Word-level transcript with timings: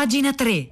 Pagina 0.00 0.32
3. 0.32 0.68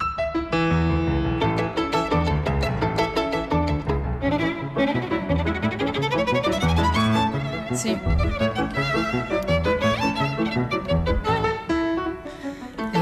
Sì. 7.74 7.98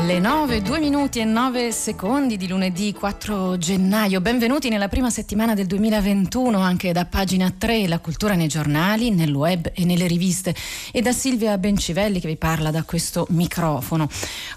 Le 0.07 0.21
9, 0.21 0.63
2 0.63 0.79
minuti 0.79 1.19
e 1.19 1.25
9 1.25 1.73
secondi 1.73 2.37
di 2.37 2.47
lunedì 2.47 2.93
4 2.93 3.59
gennaio. 3.59 4.21
Benvenuti 4.21 4.69
nella 4.69 4.87
prima 4.87 5.11
settimana 5.11 5.55
del 5.55 5.67
2021 5.67 6.61
anche 6.61 6.93
da 6.93 7.07
pagina 7.07 7.51
3, 7.51 7.89
la 7.89 7.99
cultura 7.99 8.35
nei 8.35 8.47
giornali, 8.47 9.11
nel 9.11 9.35
web 9.35 9.69
e 9.75 9.85
nelle 9.85 10.07
riviste 10.07 10.55
e 10.93 11.03
da 11.03 11.11
Silvia 11.11 11.59
Bencivelli 11.59 12.21
che 12.21 12.29
vi 12.29 12.37
parla 12.37 12.71
da 12.71 12.85
questo 12.85 13.27
microfono. 13.31 14.09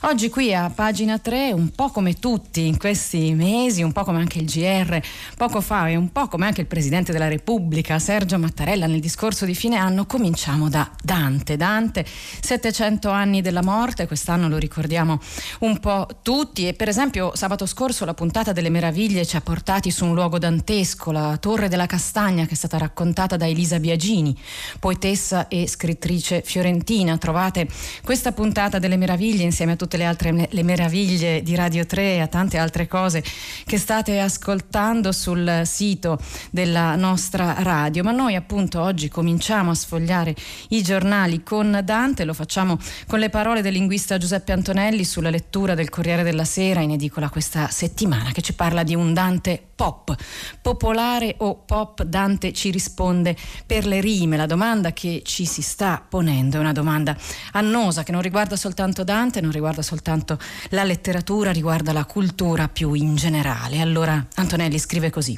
Oggi 0.01 0.29
qui 0.29 0.53
a 0.53 0.69
pagina 0.69 1.17
3, 1.17 1.51
un 1.51 1.71
po' 1.71 1.89
come 1.89 2.13
tutti 2.13 2.67
in 2.67 2.77
questi 2.77 3.33
mesi, 3.33 3.81
un 3.81 3.91
po' 3.91 4.03
come 4.03 4.19
anche 4.19 4.37
il 4.37 4.45
GR 4.45 5.01
poco 5.35 5.61
fa 5.61 5.87
e 5.87 5.95
un 5.95 6.11
po' 6.11 6.27
come 6.27 6.45
anche 6.45 6.61
il 6.61 6.67
Presidente 6.67 7.11
della 7.11 7.27
Repubblica 7.27 7.97
Sergio 7.97 8.37
Mattarella 8.37 8.85
nel 8.85 8.99
discorso 8.99 9.45
di 9.45 9.55
fine 9.55 9.77
anno, 9.77 10.05
cominciamo 10.05 10.69
da 10.69 10.87
Dante. 11.01 11.57
Dante, 11.57 12.05
700 12.05 13.09
anni 13.09 13.41
della 13.41 13.63
morte, 13.63 14.05
quest'anno 14.05 14.47
lo 14.47 14.57
ricordiamo 14.57 15.19
un 15.59 15.79
po' 15.79 16.07
tutti 16.21 16.67
e 16.67 16.73
per 16.73 16.89
esempio 16.89 17.31
sabato 17.35 17.65
scorso 17.65 18.05
la 18.05 18.13
puntata 18.13 18.51
delle 18.51 18.69
meraviglie 18.69 19.25
ci 19.25 19.35
ha 19.35 19.41
portati 19.41 19.91
su 19.91 20.05
un 20.05 20.13
luogo 20.13 20.39
dantesco, 20.39 21.11
la 21.11 21.37
Torre 21.37 21.69
della 21.69 21.85
Castagna 21.85 22.45
che 22.45 22.53
è 22.53 22.55
stata 22.55 22.77
raccontata 22.77 23.37
da 23.37 23.47
Elisa 23.47 23.79
Biagini, 23.79 24.37
poetessa 24.79 25.47
e 25.47 25.67
scrittrice 25.67 26.41
fiorentina. 26.43 27.17
Trovate 27.17 27.67
questa 28.03 28.31
puntata 28.31 28.79
delle 28.79 28.97
meraviglie 28.97 29.43
insieme 29.43 29.73
a 29.73 29.75
tutte 29.75 29.97
le 29.97 30.05
altre 30.05 30.47
le 30.49 30.63
meraviglie 30.63 31.41
di 31.41 31.55
Radio 31.55 31.85
3 31.85 32.15
e 32.15 32.19
a 32.19 32.27
tante 32.27 32.57
altre 32.57 32.87
cose 32.87 33.23
che 33.65 33.77
state 33.77 34.19
ascoltando 34.19 35.11
sul 35.11 35.61
sito 35.65 36.19
della 36.49 36.95
nostra 36.95 37.55
radio. 37.59 38.03
Ma 38.03 38.11
noi 38.11 38.35
appunto 38.35 38.81
oggi 38.81 39.09
cominciamo 39.09 39.71
a 39.71 39.75
sfogliare 39.75 40.35
i 40.69 40.81
giornali 40.81 41.43
con 41.43 41.81
Dante, 41.83 42.25
lo 42.25 42.33
facciamo 42.33 42.77
con 43.07 43.19
le 43.19 43.29
parole 43.29 43.61
del 43.61 43.73
linguista 43.73 44.17
Giuseppe 44.17 44.51
Antonelli 44.51 45.03
sulla 45.03 45.28
sulla 45.29 45.31
lettura 45.31 45.75
del 45.75 45.89
Corriere 45.89 46.23
della 46.23 46.43
Sera 46.43 46.81
in 46.81 46.91
edicola 46.91 47.29
questa 47.29 47.67
settimana 47.69 48.31
che 48.31 48.41
ci 48.41 48.53
parla 48.53 48.83
di 48.83 48.95
un 48.95 49.13
Dante 49.13 49.61
pop. 49.75 50.15
Popolare 50.61 51.35
o 51.37 51.55
pop? 51.55 52.03
Dante 52.03 52.51
ci 52.51 52.71
risponde 52.71 53.35
per 53.65 53.85
le 53.85 54.01
rime. 54.01 54.37
La 54.37 54.47
domanda 54.47 54.91
che 54.91 55.21
ci 55.23 55.45
si 55.45 55.61
sta 55.61 56.03
ponendo 56.07 56.57
è 56.57 56.59
una 56.59 56.71
domanda 56.71 57.15
annosa 57.51 58.03
che 58.03 58.11
non 58.11 58.21
riguarda 58.21 58.55
soltanto 58.55 59.03
Dante, 59.03 59.41
non 59.41 59.51
riguarda 59.51 59.81
soltanto 59.81 60.39
la 60.69 60.83
letteratura, 60.83 61.51
riguarda 61.51 61.93
la 61.93 62.05
cultura 62.05 62.67
più 62.67 62.93
in 62.93 63.15
generale. 63.15 63.79
Allora 63.79 64.25
Antonelli 64.35 64.79
scrive 64.79 65.09
così. 65.09 65.37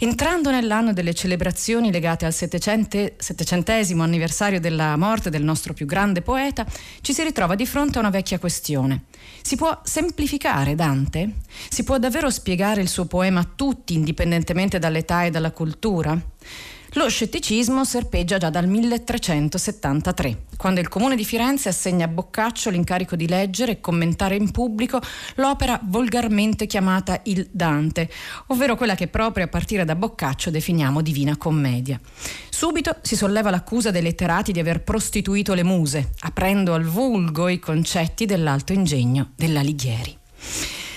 Entrando 0.00 0.52
nell'anno 0.52 0.92
delle 0.92 1.12
celebrazioni 1.12 1.90
legate 1.90 2.24
al 2.24 2.32
settecentesimo 2.32 4.04
anniversario 4.04 4.60
della 4.60 4.96
morte 4.96 5.28
del 5.28 5.42
nostro 5.42 5.72
più 5.72 5.86
grande 5.86 6.22
poeta, 6.22 6.64
ci 7.00 7.12
si 7.12 7.24
ritrova 7.24 7.56
di 7.56 7.66
fronte 7.66 7.98
a 7.98 8.02
una 8.02 8.10
vecchia 8.10 8.38
questione. 8.38 9.06
Si 9.42 9.56
può 9.56 9.80
semplificare 9.82 10.76
Dante? 10.76 11.38
Si 11.68 11.82
può 11.82 11.98
davvero 11.98 12.30
spiegare 12.30 12.80
il 12.80 12.88
suo 12.88 13.06
poema 13.06 13.40
a 13.40 13.48
tutti, 13.56 13.94
indipendentemente 13.94 14.78
dall'età 14.78 15.24
e 15.24 15.30
dalla 15.30 15.50
cultura? 15.50 16.16
Lo 16.92 17.06
scetticismo 17.06 17.84
serpeggia 17.84 18.38
già 18.38 18.48
dal 18.48 18.66
1373, 18.66 20.44
quando 20.56 20.80
il 20.80 20.88
comune 20.88 21.16
di 21.16 21.24
Firenze 21.24 21.68
assegna 21.68 22.06
a 22.06 22.08
Boccaccio 22.08 22.70
l'incarico 22.70 23.14
di 23.14 23.28
leggere 23.28 23.72
e 23.72 23.80
commentare 23.80 24.36
in 24.36 24.50
pubblico 24.50 24.98
l'opera 25.34 25.78
volgarmente 25.84 26.66
chiamata 26.66 27.20
il 27.24 27.46
Dante, 27.52 28.08
ovvero 28.46 28.74
quella 28.74 28.94
che 28.94 29.06
proprio 29.06 29.44
a 29.44 29.48
partire 29.48 29.84
da 29.84 29.96
Boccaccio 29.96 30.48
definiamo 30.48 31.02
Divina 31.02 31.36
Commedia. 31.36 32.00
Subito 32.48 32.96
si 33.02 33.16
solleva 33.16 33.50
l'accusa 33.50 33.90
dei 33.90 34.02
letterati 34.02 34.50
di 34.50 34.58
aver 34.58 34.82
prostituito 34.82 35.52
le 35.52 35.64
muse, 35.64 36.12
aprendo 36.20 36.72
al 36.72 36.84
vulgo 36.84 37.48
i 37.48 37.58
concetti 37.58 38.24
dell'alto 38.24 38.72
ingegno 38.72 39.32
dell'Alighieri. 39.36 40.16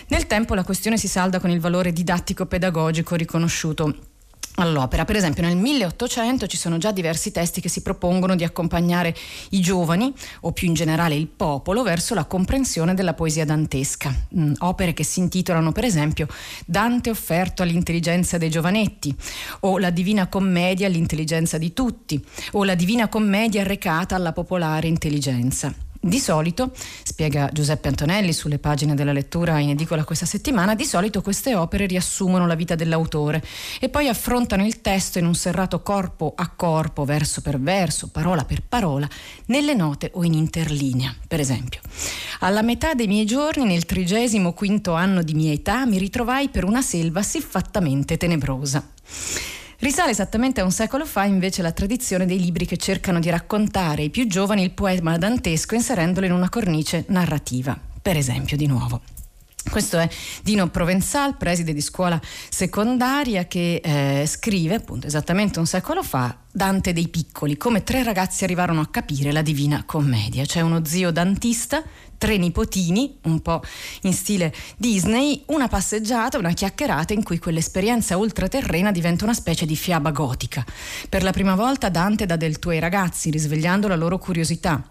Nel 0.08 0.26
tempo 0.26 0.56
la 0.56 0.64
questione 0.64 0.98
si 0.98 1.10
salda 1.10 1.42
con 1.42 1.50
il 1.50 1.60
valore 1.60 1.92
didattico-pedagogico 1.92 3.16
riconosciuto 3.16 4.11
all'opera. 4.56 5.06
Per 5.06 5.16
esempio 5.16 5.44
nel 5.44 5.56
1800 5.56 6.48
ci 6.48 6.58
sono 6.58 6.78
già 6.78 6.92
diversi 6.92 7.32
testi 7.32 7.62
che 7.62 7.70
si 7.70 7.82
propongono 7.82 8.36
di 8.36 8.44
accompagnare 8.44 9.16
i 9.52 9.62
giovani 9.62 10.14
o 10.42 10.52
più 10.52 10.68
in 10.68 10.74
generale 10.74 11.16
il 11.16 11.28
popolo 11.28 11.84
verso 11.84 12.14
la 12.14 12.26
comprensione 12.26 12.94
della 12.94 13.14
poesia 13.14 13.46
dantesca. 13.46 14.14
Mm, 14.38 14.54
opere 14.60 14.94
che 14.94 15.04
si 15.04 15.20
intitolano 15.20 15.72
per 15.72 15.86
esempio 15.86 16.28
Dante 16.66 17.10
offerto 17.10 17.64
all'intelligenza 17.64 18.38
dei 18.38 18.50
giovanetti 18.50 19.16
o 19.62 19.78
La 19.78 19.90
Divina 19.90 20.28
Commedia 20.28 20.88
all'intelligenza 20.88 21.58
di 21.58 21.74
tutti 21.74 22.24
o 22.52 22.64
La 22.64 22.76
Divina 22.76 23.08
Commedia 23.08 23.64
recata 23.64 24.16
alla 24.16 24.34
popolare 24.34 24.88
intelligenza. 24.88 25.90
Di 26.04 26.18
solito, 26.18 26.72
spiega 27.04 27.52
Giuseppe 27.54 27.88
Antonelli 27.88 28.34
sulle 28.34 28.58
pagine 28.58 28.96
della 28.96 29.14
lettura 29.14 29.60
in 29.60 29.70
edicola 29.70 30.04
questa 30.04 30.26
settimana, 30.26 30.74
di 30.74 30.84
solito 30.84 31.22
queste 31.22 31.54
opere 31.54 31.86
riassumono 31.86 32.48
la 32.48 32.56
vita 32.56 32.74
dell'autore 32.74 33.44
e 33.80 33.88
poi 33.88 34.08
affrontano 34.08 34.66
il 34.66 34.82
testo 34.82 35.20
in 35.20 35.28
un 35.28 35.36
serrato 35.36 35.84
corpo 35.84 36.34
a 36.36 36.50
corpo, 36.50 37.06
verso 37.06 37.42
per 37.42 37.60
verso, 37.60 38.08
parola 38.08 38.46
per 38.46 38.64
parola, 38.68 39.08
nelle 39.46 39.76
note 39.76 40.10
o 40.16 40.24
in 40.24 40.34
interlinea. 40.34 41.16
Per 41.28 41.40
esempio, 41.40 41.82
alla 42.40 42.64
metà 42.64 42.96
dei 42.96 43.06
miei 43.06 43.28
giorni, 43.28 43.66
nel 43.66 43.86
trigesimo 43.86 44.54
quinto 44.54 44.94
anno 44.94 45.22
di 45.22 45.36
mia 45.36 45.54
età, 45.54 45.86
mi 45.86 46.00
ritrovai 46.00 46.50
per 46.50 46.64
una 46.64 46.82
selva 46.82 47.22
siffattamente 47.22 48.18
tenebrosa. 48.18 48.84
Risale 49.82 50.12
esattamente 50.12 50.62
a 50.62 50.64
un 50.64 50.70
secolo 50.70 51.08
fa 51.08 51.24
invece 51.24 51.64
la 51.64 51.72
tradizione 51.72 52.28
dei 52.28 52.40
libri 52.40 52.68
che 52.68 52.78
cercano 52.78 53.20
di 53.20 53.32
raccontare 53.32 54.04
ai 54.04 54.10
più 54.12 54.28
giovani 54.28 54.62
il 54.62 54.70
poema 54.70 55.18
dantesco 55.18 55.74
inserendolo 55.74 56.28
in 56.28 56.34
una 56.34 56.50
cornice 56.50 57.06
narrativa. 57.08 57.76
Per 58.00 58.16
esempio, 58.16 58.58
di 58.58 58.68
nuovo. 58.68 59.02
Questo 59.70 60.00
è 60.00 60.10
Dino 60.44 60.70
Provenzal, 60.70 61.38
preside 61.38 61.74
di 61.74 61.82
scuola 61.82 62.20
secondaria, 62.50 63.46
che 63.46 63.82
eh, 63.84 64.26
scrive 64.28 64.76
appunto 64.76 65.08
esattamente 65.08 65.60
un 65.60 65.66
secolo 65.66 66.04
fa 66.04 66.36
Dante 66.52 66.92
dei 66.92 67.08
piccoli, 67.08 67.56
come 67.56 67.84
tre 67.84 68.04
ragazzi 68.04 68.44
arrivarono 68.44 68.82
a 68.82 68.88
capire 68.88 69.32
la 69.32 69.42
Divina 69.42 69.84
Commedia. 69.86 70.44
C'è 70.44 70.60
uno 70.60 70.84
zio 70.84 71.12
dantista, 71.12 71.82
tre 72.18 72.38
nipotini, 72.38 73.20
un 73.24 73.42
po' 73.42 73.64
in 74.02 74.14
stile 74.14 74.54
Disney, 74.76 75.44
una 75.48 75.70
passeggiata, 75.70 76.38
una 76.38 76.52
chiacchierata 76.52 77.14
in 77.14 77.24
cui 77.24 77.40
quell'esperienza 77.40 78.18
ultraterrena 78.18 78.92
diventa 78.92 79.24
una 79.24 79.34
specie 79.34 79.66
di 79.66 79.78
fiaba 79.78 80.12
gotica. 80.12 80.66
Per 81.08 81.24
la 81.24 81.32
prima 81.32 81.56
volta 81.56 81.88
Dante 81.88 82.26
dà 82.26 82.36
del 82.36 82.60
tuo 82.60 82.72
ai 82.72 82.80
ragazzi, 82.80 83.30
risvegliando 83.30 83.88
la 83.88 83.96
loro 83.96 84.18
curiosità. 84.18 84.84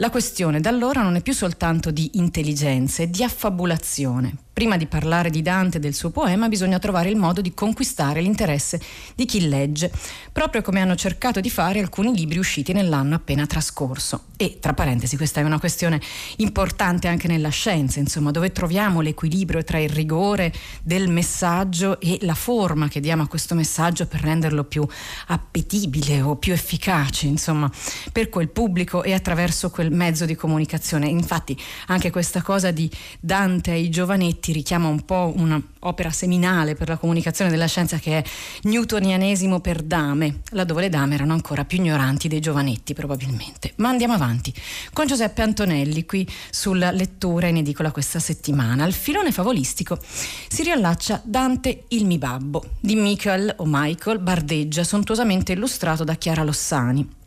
La 0.00 0.10
questione 0.10 0.60
da 0.60 0.68
allora 0.68 1.02
non 1.02 1.16
è 1.16 1.22
più 1.22 1.32
soltanto 1.32 1.90
di 1.90 2.10
intelligenza, 2.14 3.02
è 3.02 3.08
di 3.08 3.24
affabulazione. 3.24 4.32
Prima 4.58 4.76
di 4.76 4.86
parlare 4.86 5.30
di 5.30 5.40
Dante 5.40 5.76
e 5.76 5.80
del 5.80 5.94
suo 5.94 6.10
poema 6.10 6.48
bisogna 6.48 6.80
trovare 6.80 7.08
il 7.10 7.14
modo 7.14 7.40
di 7.40 7.54
conquistare 7.54 8.20
l'interesse 8.20 8.80
di 9.14 9.24
chi 9.24 9.48
legge, 9.48 9.88
proprio 10.32 10.62
come 10.62 10.80
hanno 10.80 10.96
cercato 10.96 11.38
di 11.38 11.48
fare 11.48 11.78
alcuni 11.78 12.12
libri 12.12 12.38
usciti 12.38 12.72
nell'anno 12.72 13.14
appena 13.14 13.46
trascorso. 13.46 14.24
E 14.36 14.58
tra 14.60 14.74
parentesi, 14.74 15.16
questa 15.16 15.40
è 15.40 15.44
una 15.44 15.60
questione 15.60 16.00
importante 16.38 17.06
anche 17.06 17.28
nella 17.28 17.50
scienza, 17.50 18.00
insomma, 18.00 18.32
dove 18.32 18.50
troviamo 18.50 19.00
l'equilibrio 19.00 19.62
tra 19.62 19.78
il 19.78 19.90
rigore 19.90 20.52
del 20.82 21.08
messaggio 21.08 22.00
e 22.00 22.18
la 22.22 22.34
forma 22.34 22.88
che 22.88 22.98
diamo 22.98 23.22
a 23.22 23.28
questo 23.28 23.54
messaggio 23.54 24.06
per 24.06 24.22
renderlo 24.22 24.64
più 24.64 24.84
appetibile 25.28 26.20
o 26.20 26.34
più 26.34 26.52
efficace, 26.52 27.28
insomma, 27.28 27.70
per 28.10 28.28
quel 28.28 28.48
pubblico 28.48 29.04
e 29.04 29.12
attraverso 29.12 29.70
quel 29.70 29.92
mezzo 29.92 30.24
di 30.24 30.34
comunicazione. 30.34 31.08
Infatti, 31.08 31.56
anche 31.86 32.10
questa 32.10 32.42
cosa 32.42 32.72
di 32.72 32.90
Dante 33.20 33.70
ai 33.70 33.88
giovanetti 33.88 34.46
Uniti 34.48 34.52
richiama 34.52 34.88
un 34.88 35.04
po' 35.04 35.32
un'opera 35.36 36.10
seminale 36.10 36.74
per 36.74 36.88
la 36.88 36.96
comunicazione 36.96 37.50
della 37.50 37.66
scienza 37.66 37.98
che 37.98 38.18
è 38.18 38.24
Newtonianesimo 38.62 39.60
per 39.60 39.82
dame, 39.82 40.40
laddove 40.50 40.82
le 40.82 40.88
dame 40.88 41.14
erano 41.14 41.32
ancora 41.32 41.64
più 41.64 41.78
ignoranti 41.78 42.28
dei 42.28 42.40
giovanetti 42.40 42.94
probabilmente. 42.94 43.72
Ma 43.76 43.88
andiamo 43.88 44.14
avanti 44.14 44.52
con 44.92 45.06
Giuseppe 45.06 45.42
Antonelli 45.42 46.04
qui 46.04 46.28
sulla 46.50 46.90
lettura 46.90 47.48
in 47.48 47.58
edicola 47.58 47.90
questa 47.90 48.18
settimana. 48.18 48.84
Al 48.84 48.92
filone 48.92 49.32
favolistico 49.32 49.98
si 50.02 50.62
riallaccia 50.62 51.20
Dante 51.24 51.84
il 51.88 52.06
mi 52.06 52.18
babbo 52.18 52.64
di 52.80 52.94
Michael 52.94 53.54
o 53.58 53.64
Michael 53.66 54.18
Bardeggia, 54.18 54.84
sontuosamente 54.84 55.52
illustrato 55.52 56.04
da 56.04 56.14
Chiara 56.14 56.42
Lossani. 56.42 57.17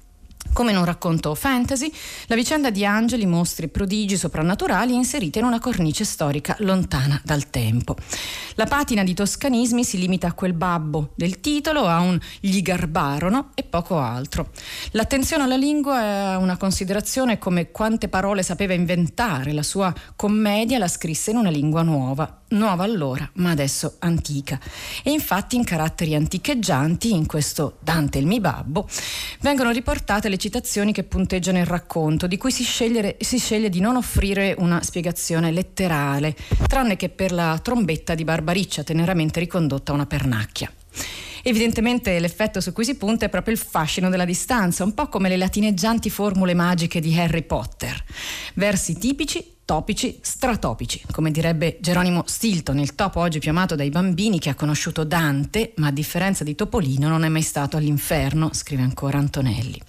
Come 0.53 0.71
in 0.71 0.77
un 0.77 0.85
racconto 0.85 1.33
fantasy, 1.33 1.91
la 2.27 2.35
vicenda 2.35 2.69
di 2.69 2.85
angeli, 2.85 3.25
mostri 3.25 3.65
e 3.65 3.69
prodigi 3.69 4.17
soprannaturali 4.17 4.93
inserite 4.93 5.39
in 5.39 5.45
una 5.45 5.59
cornice 5.59 6.03
storica 6.03 6.55
lontana 6.59 7.19
dal 7.23 7.49
tempo. 7.49 7.95
La 8.55 8.65
patina 8.65 9.03
di 9.03 9.13
toscanismi 9.13 9.85
si 9.85 9.97
limita 9.97 10.27
a 10.27 10.33
quel 10.33 10.51
babbo 10.53 11.13
del 11.15 11.39
titolo, 11.39 11.87
a 11.87 11.99
un 12.01 12.19
gli 12.41 12.61
garbarono 12.61 13.51
e 13.55 13.63
poco 13.63 13.97
altro. 13.97 14.51
L'attenzione 14.91 15.43
alla 15.43 15.55
lingua 15.55 16.33
è 16.33 16.35
una 16.35 16.57
considerazione 16.57 17.39
come 17.39 17.71
quante 17.71 18.09
parole 18.09 18.43
sapeva 18.43 18.73
inventare. 18.73 19.53
La 19.53 19.63
sua 19.63 19.93
commedia 20.17 20.77
la 20.77 20.89
scrisse 20.89 21.31
in 21.31 21.37
una 21.37 21.49
lingua 21.49 21.81
nuova, 21.81 22.41
nuova 22.49 22.83
allora, 22.83 23.27
ma 23.35 23.51
adesso 23.51 23.95
antica. 23.99 24.59
E 25.01 25.11
infatti 25.11 25.55
in 25.55 25.63
caratteri 25.63 26.13
anticheggianti, 26.13 27.13
in 27.13 27.25
questo 27.25 27.77
Dante 27.79 28.17
il 28.17 28.27
mi 28.27 28.41
babbo, 28.41 28.87
vengono 29.39 29.71
riportate 29.71 30.27
le 30.27 30.37
citazioni 30.41 30.91
che 30.91 31.03
punteggiano 31.03 31.59
il 31.59 31.67
racconto, 31.67 32.25
di 32.25 32.35
cui 32.35 32.51
si, 32.51 32.63
sceglie, 32.63 33.15
si 33.19 33.37
sceglie 33.37 33.69
di 33.69 33.79
non 33.79 33.95
offrire 33.95 34.55
una 34.57 34.81
spiegazione 34.81 35.51
letterale, 35.51 36.35
tranne 36.67 36.95
che 36.97 37.09
per 37.09 37.31
la 37.31 37.59
trombetta 37.61 38.15
di 38.15 38.23
Barbariccia, 38.23 38.81
teneramente 38.81 39.39
ricondotta 39.39 39.91
a 39.91 39.95
una 39.95 40.07
pernacchia. 40.07 40.71
Evidentemente 41.43 42.19
l'effetto 42.19 42.59
su 42.59 42.73
cui 42.73 42.85
si 42.85 42.95
punta 42.95 43.25
è 43.25 43.29
proprio 43.29 43.53
il 43.53 43.59
fascino 43.59 44.09
della 44.09 44.25
distanza, 44.25 44.83
un 44.83 44.95
po' 44.95 45.09
come 45.09 45.29
le 45.29 45.37
latineggianti 45.37 46.09
formule 46.09 46.55
magiche 46.55 46.99
di 46.99 47.15
Harry 47.17 47.43
Potter. 47.43 48.03
Versi 48.55 48.97
tipici 48.97 49.57
topici, 49.63 50.17
stratopici, 50.21 51.03
come 51.11 51.29
direbbe 51.29 51.77
Geronimo 51.79 52.23
Stilton, 52.25 52.79
il 52.79 52.95
topo 52.95 53.19
oggi 53.19 53.39
più 53.39 53.51
amato 53.51 53.75
dai 53.75 53.89
bambini 53.89 54.39
che 54.39 54.49
ha 54.49 54.55
conosciuto 54.55 55.03
Dante, 55.03 55.73
ma 55.77 55.87
a 55.87 55.91
differenza 55.91 56.43
di 56.43 56.55
Topolino 56.55 57.07
non 57.07 57.23
è 57.23 57.29
mai 57.29 57.43
stato 57.43 57.77
all'inferno, 57.77 58.49
scrive 58.53 58.81
ancora 58.81 59.19
Antonelli. 59.19 59.81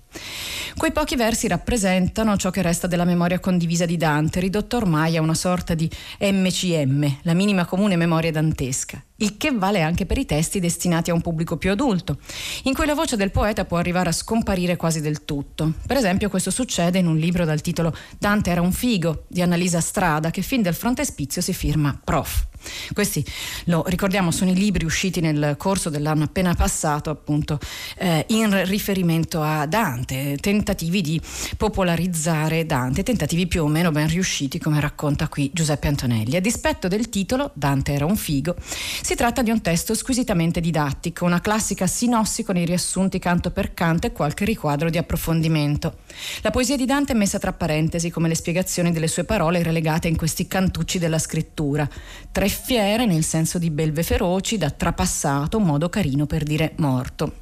Quei 0.77 0.93
pochi 0.93 1.17
versi 1.17 1.49
rappresentano 1.49 2.37
ciò 2.37 2.51
che 2.51 2.63
resta 2.63 2.87
della 2.87 3.05
memoria 3.05 3.39
condivisa 3.39 3.85
di 3.85 3.97
Dante, 3.97 4.41
ridotto 4.41 4.77
ormai 4.77 5.17
a 5.17 5.21
una 5.21 5.35
sorta 5.35 5.75
di 5.75 5.89
MCM, 6.19 7.19
la 7.23 7.35
minima 7.35 7.67
comune 7.67 7.97
memoria 7.97 8.33
dantesca, 8.33 9.03
il 9.17 9.37
che 9.37 9.53
vale 9.53 9.83
anche 9.83 10.07
per 10.07 10.19
i 10.19 10.25
testi 10.25 10.61
destinati 10.61 11.11
a 11.11 11.15
un 11.15 11.21
pubblico 11.21 11.57
più 11.57 11.71
adulto, 11.71 12.19
in 12.65 12.75
cui 12.75 12.87
la 12.87 12.95
voce 12.95 13.17
del 13.17 13.31
poeta 13.31 13.65
può 13.65 13.77
arrivare 13.77 14.09
a 14.09 14.13
scomparire 14.13 14.77
quasi 14.77 15.01
del 15.01 15.25
tutto. 15.25 15.73
Per 15.87 15.97
esempio 15.97 16.31
questo 16.31 16.51
succede 16.51 16.99
in 16.99 17.07
un 17.07 17.17
libro 17.17 17.45
dal 17.45 17.61
titolo 17.61 17.95
Dante 18.19 18.51
era 18.51 18.63
un 18.63 18.73
figo 18.73 19.25
di 19.29 19.43
Annalisa 19.43 19.81
Strada, 19.81 20.31
che 20.31 20.43
fin 20.43 20.63
dal 20.63 20.75
frontespizio 20.75 21.43
si 21.43 21.53
firma 21.53 21.99
Prof. 22.03 22.51
Questi, 22.93 23.25
lo 23.65 23.85
ricordiamo, 23.87 24.31
sono 24.31 24.51
i 24.51 24.55
libri 24.55 24.85
usciti 24.85 25.21
nel 25.21 25.55
corso 25.59 25.91
dell'anno 25.91 26.25
appena 26.25 26.55
passato, 26.55 27.11
appunto, 27.11 27.59
eh, 27.99 28.25
in 28.29 28.65
riferimento 28.67 29.43
a 29.43 29.67
Dante, 29.67 30.37
tentativi 30.41 31.01
di 31.01 31.21
popolarizzare 31.57 32.67
Dante, 32.67 33.03
tentativi 33.03 33.47
più 33.47 33.65
o 33.65 33.67
meno 33.67 33.91
ben 33.91 34.09
riusciti, 34.09 34.59
come 34.59 34.81
racconta 34.81 35.29
qui 35.29 35.51
Giuseppe 35.53 35.89
Antonelli. 35.89 36.37
A 36.37 36.41
dispetto 36.41 36.89
del 36.89 37.09
titolo, 37.09 37.51
Dante 37.55 37.93
era 37.93 38.05
un 38.05 38.17
figo, 38.17 38.57
si 38.59 39.15
tratta 39.15 39.43
di 39.43 39.51
un 39.51 39.61
testo 39.61 39.95
squisitamente 39.95 40.61
didattico, 40.61 41.25
una 41.25 41.41
classica 41.41 41.87
sinossi 41.87 42.43
con 42.43 42.57
i 42.57 42.65
riassunti 42.65 43.19
canto 43.19 43.51
per 43.51 43.75
canto 43.75 44.07
e 44.07 44.13
qualche 44.13 44.45
riquadro 44.45 44.91
di 44.91 44.99
approfondimento. 44.99 45.99
La 46.43 46.51
poesia 46.51 46.77
di 46.77 46.85
Dante 46.85 47.13
è 47.13 47.17
messa 47.17 47.39
tra 47.39 47.53
parentesi, 47.53 48.11
come 48.11 48.29
le 48.29 48.35
spiegazioni 48.35 48.93
delle 48.93 49.09
sue 49.09 49.25
parole 49.25 49.63
relegate 49.63 50.09
in 50.09 50.17
questi 50.17 50.47
cantucci 50.47 50.99
della 50.99 51.19
scrittura. 51.19 51.89
Tre 52.31 52.49
fiere 52.53 53.07
nel 53.07 53.25
senso 53.25 53.59
di 53.59 53.71
belve 53.71 54.03
feroci, 54.03 54.59
da 54.59 54.71
trapassato, 54.71 55.59
un 55.59 55.65
modo 55.65 55.89
carino 55.89 56.27
per 56.27 56.43
dire 56.43 56.73
morto. 56.77 57.41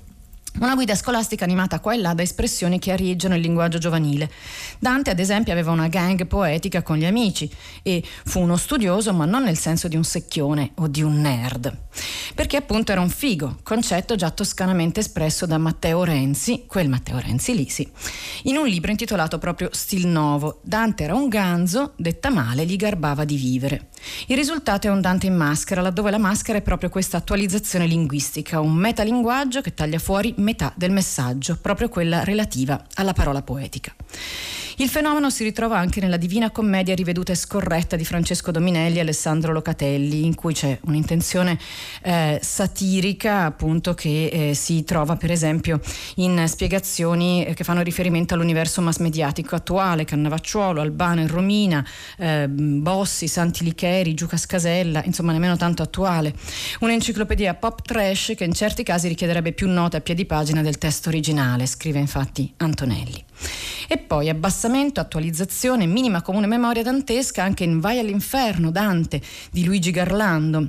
Una 0.59 0.75
guida 0.75 0.97
scolastica 0.97 1.45
animata 1.45 1.79
qua 1.79 1.95
e 1.95 1.99
là 1.99 2.13
da 2.13 2.23
espressioni 2.23 2.81
che 2.81 2.91
arieggiano 2.91 3.37
il 3.37 3.41
linguaggio 3.41 3.79
giovanile. 3.79 4.29
Dante, 4.81 5.09
ad 5.11 5.21
esempio, 5.21 5.53
aveva 5.53 5.71
una 5.71 5.87
gang 5.87 6.27
poetica 6.27 6.83
con 6.83 6.97
gli 6.97 7.05
amici 7.05 7.49
e 7.83 8.03
fu 8.25 8.41
uno 8.41 8.57
studioso, 8.57 9.15
ma 9.15 9.25
non 9.25 9.45
nel 9.45 9.57
senso 9.57 9.87
di 9.87 9.95
un 9.95 10.03
secchione 10.03 10.73
o 10.75 10.89
di 10.89 11.03
un 11.03 11.21
nerd. 11.21 11.75
Perché 12.35 12.57
appunto 12.57 12.91
era 12.91 13.01
un 13.01 13.09
figo, 13.09 13.59
concetto 13.63 14.17
già 14.17 14.31
toscanamente 14.31 15.01
espresso 15.01 15.47
da 15.47 15.57
Matteo 15.57 16.03
Renzi, 16.03 16.65
quel 16.67 16.89
Matteo 16.89 17.21
Renzi 17.21 17.55
lì 17.55 17.69
sì, 17.69 17.89
in 18.45 18.57
un 18.57 18.67
libro 18.67 18.91
intitolato 18.91 19.39
proprio 19.39 19.69
Stil 19.73 20.09
Novo. 20.09 20.61
Dante 20.63 21.05
era 21.05 21.15
un 21.15 21.29
ganzo, 21.29 21.93
detta 21.97 22.29
male, 22.29 22.67
gli 22.67 22.77
garbava 22.77 23.25
di 23.25 23.37
vivere. 23.37 23.89
Il 24.27 24.37
risultato 24.37 24.87
è 24.87 24.91
un 24.91 25.01
Dante 25.01 25.27
in 25.27 25.37
maschera, 25.37 25.81
laddove 25.81 26.11
la 26.11 26.19
maschera 26.19 26.59
è 26.59 26.63
proprio 26.63 26.89
questa 26.89 27.19
attualizzazione 27.19 27.87
linguistica, 27.87 28.61
un 28.61 28.73
metalinguaggio 28.73 29.61
che 29.61 29.75
taglia 29.75 29.99
fuori 29.99 30.35
metà 30.39 30.73
del 30.77 30.91
messaggio, 30.91 31.59
proprio 31.61 31.89
quella 31.89 32.25
relativa 32.25 32.85
alla 32.95 33.13
parola 33.13 33.43
poetica. 33.43 33.95
Il 34.81 34.89
fenomeno 34.89 35.29
si 35.29 35.45
ritrova 35.45 35.77
anche 35.77 36.01
nella 36.01 36.17
Divina 36.17 36.51
Commedia 36.51 36.95
riveduta 36.95 37.33
e 37.33 37.35
scorretta 37.35 37.97
di 37.97 38.05
Francesco 38.07 38.51
Dominelli 38.51 38.97
e 38.97 39.01
Alessandro 39.01 39.53
Locatelli, 39.53 40.25
in 40.25 40.35
cui 40.35 40.55
c'è 40.55 40.79
un'intenzione 40.85 41.59
eh, 42.01 42.39
satirica 42.43 43.45
appunto 43.45 43.93
che 43.93 44.29
eh, 44.33 44.55
si 44.55 44.83
trova 44.85 45.17
per 45.17 45.33
esempio 45.33 45.83
in 46.15 46.43
spiegazioni 46.49 47.45
eh, 47.45 47.53
che 47.53 47.63
fanno 47.63 47.83
riferimento 47.83 48.33
all'universo 48.33 48.81
mass 48.81 49.01
mediatico 49.01 49.55
attuale, 49.55 50.07
Cannavacciuolo, 50.07 50.81
Albano 50.81 51.21
e 51.21 51.27
Romina, 51.27 51.87
eh, 52.17 52.49
Bossi, 52.49 53.29
Santi 53.29 53.65
Licheri, 53.65 54.15
Giuca 54.15 54.39
Scasella, 54.39 55.05
insomma 55.05 55.33
nemmeno 55.33 55.59
tanto 55.59 55.83
attuale. 55.83 56.33
Un'enciclopedia 56.81 57.53
pop 57.53 57.83
trash 57.83 58.33
che 58.35 58.45
in 58.45 58.55
certi 58.55 58.83
casi 58.83 59.09
richiederebbe 59.09 59.53
più 59.53 59.69
note 59.69 59.99
a 59.99 60.01
piedi 60.01 60.25
pagina 60.25 60.63
del 60.63 60.79
testo 60.79 61.11
originale, 61.11 61.67
scrive 61.67 61.99
infatti 61.99 62.51
Antonelli. 62.57 63.23
E 63.93 63.99
poi 63.99 64.29
abbassamento, 64.29 65.01
attualizzazione, 65.01 65.85
minima 65.85 66.23
comune 66.23 66.47
memoria 66.47 66.85
dantesca 66.85 67.43
anche 67.43 67.65
in 67.65 67.81
Vai 67.81 67.99
all'inferno, 67.99 68.71
Dante 68.71 69.21
di 69.51 69.65
Luigi 69.65 69.91
Garlando. 69.91 70.69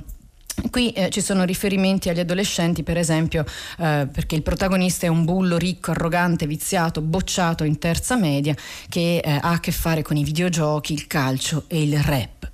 Qui 0.70 0.92
eh, 0.92 1.10
ci 1.10 1.20
sono 1.20 1.44
riferimenti 1.44 2.08
agli 2.08 2.20
adolescenti, 2.20 2.82
per 2.82 2.96
esempio, 2.96 3.44
eh, 3.78 4.08
perché 4.10 4.34
il 4.34 4.42
protagonista 4.42 5.06
è 5.06 5.08
un 5.08 5.24
bullo 5.24 5.56
ricco, 5.58 5.90
arrogante, 5.90 6.46
viziato, 6.46 7.00
bocciato 7.00 7.64
in 7.64 7.78
terza 7.78 8.16
media 8.16 8.54
che 8.88 9.18
eh, 9.18 9.30
ha 9.30 9.50
a 9.50 9.60
che 9.60 9.72
fare 9.72 10.02
con 10.02 10.16
i 10.16 10.24
videogiochi, 10.24 10.92
il 10.92 11.06
calcio 11.06 11.64
e 11.66 11.82
il 11.82 11.98
rap 12.00 12.50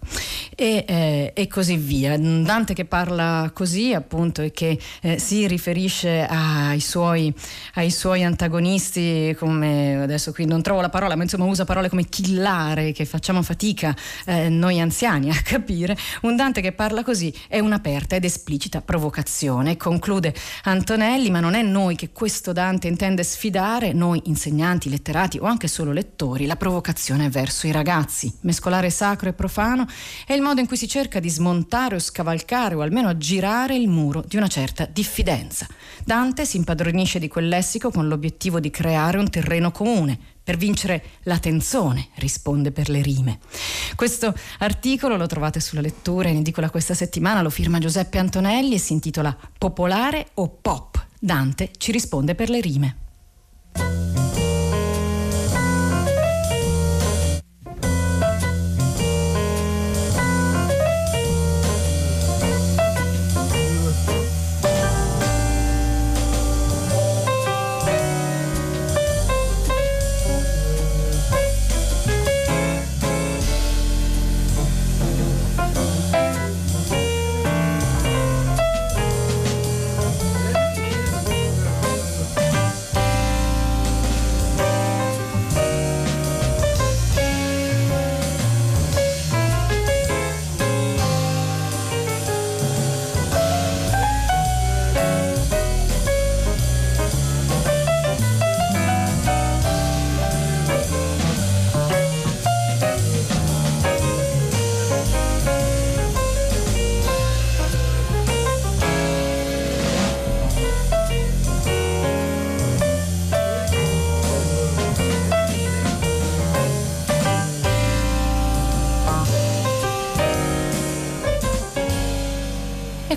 e, 0.55 0.85
eh, 0.89 1.33
e, 1.35 1.47
così 1.47 1.77
via. 1.77 2.19
Dante 2.19 2.75
che 2.75 2.85
parla 2.85 3.51
così 3.55 3.93
appunto 3.93 4.43
e 4.43 4.51
che 4.51 4.79
eh, 5.03 5.19
si 5.19 5.47
riferisce 5.47 6.27
ai 6.27 6.81
suoi, 6.81 7.33
ai 7.75 7.91
suoi, 7.91 8.25
antagonisti 8.25 9.37
come 9.39 10.03
adesso 10.03 10.33
qui 10.33 10.47
non 10.47 10.63
trovo 10.63 10.81
la 10.81 10.89
parola 10.89 11.15
ma 11.15 11.23
insomma 11.23 11.45
usa 11.45 11.65
parole 11.65 11.89
come 11.89 12.09
killare 12.09 12.93
che 12.93 13.05
facciamo 13.05 13.43
fatica 13.43 13.95
eh, 14.27 14.49
noi 14.49 14.81
anziani 14.81 15.31
a 15.31 15.41
capire. 15.43 15.97
Un 16.23 16.35
Dante 16.35 16.61
che 16.61 16.73
parla 16.73 17.05
così 17.05 17.33
è 17.47 17.61
un'aperta 17.99 18.17
ed 18.17 18.25
esplicita 18.25 18.81
provocazione. 18.81 19.77
Conclude 19.77 20.33
Antonelli 20.65 21.31
ma 21.31 21.41
non 21.41 21.55
è 21.55 21.63
noi 21.63 21.97
che 21.97 22.11
questo 22.11 22.53
Dante 22.53 22.87
intende 22.87 23.25
sfidare, 23.25 23.93
noi 23.93 24.23
insegnanti, 24.27 24.89
letterati 24.89 25.39
o 25.39 25.45
anche 25.45 25.67
solo 25.67 25.93
lettori, 25.93 26.47
la 26.47 26.57
provocazione 26.57 27.29
verso 27.29 27.67
i 27.67 27.73
ragazzi. 27.73 28.33
Mescolare 28.43 28.91
sacro 28.91 29.29
e 29.29 29.33
profano 29.33 29.87
è 30.27 30.33
il 30.33 30.43
modo 30.43 30.61
in 30.61 30.67
cui 30.67 30.77
si 30.77 30.87
cerca 30.87 31.19
di 31.19 31.29
smontare 31.29 31.97
o 31.97 31.99
scavalcare 31.99 32.77
o 32.77 32.83
almeno 32.83 33.09
aggirare 33.09 33.75
il 33.75 33.89
muro 33.89 34.25
di 34.27 34.37
una 34.37 34.49
certa 34.49 34.87
diffidenza. 34.87 35.67
Dante 36.05 36.47
si 36.47 36.57
impadronisce 36.57 37.19
di 37.19 37.29
quel 37.29 37.49
lessico 37.49 37.91
con 37.91 38.07
l'obiettivo 38.07 38.61
di 38.61 38.71
creare 38.71 39.19
un 39.19 39.29
terreno 39.29 39.73
comune, 39.73 40.37
per 40.49 40.57
vincere 40.57 41.03
la 41.25 41.39
tensione, 41.39 42.09
risponde 42.15 42.73
per 42.73 42.89
le 42.89 43.03
rime. 43.03 43.39
Questo 43.95 44.33
articolo 44.61 45.19
lo 45.19 45.27
trovate 45.27 45.61
sulla 45.61 45.83
lettura 45.83 46.31
in 46.31 46.39
edicola 46.39 46.71
questa 46.71 46.95
settimana, 46.95 47.43
lo 47.43 47.51
firma 47.51 47.79
Giuseppe 47.79 48.17
Antonelli 48.17 48.73
e 48.73 48.79
si 48.79 48.95
intitola 48.95 49.37
Popolare 49.59 50.29
o 50.37 50.49
Pop? 50.49 51.05
Dante 51.21 51.73
ci 51.77 51.93
risponde 51.93 52.35
per 52.35 52.49
le 52.49 52.63
rime. 52.63 53.08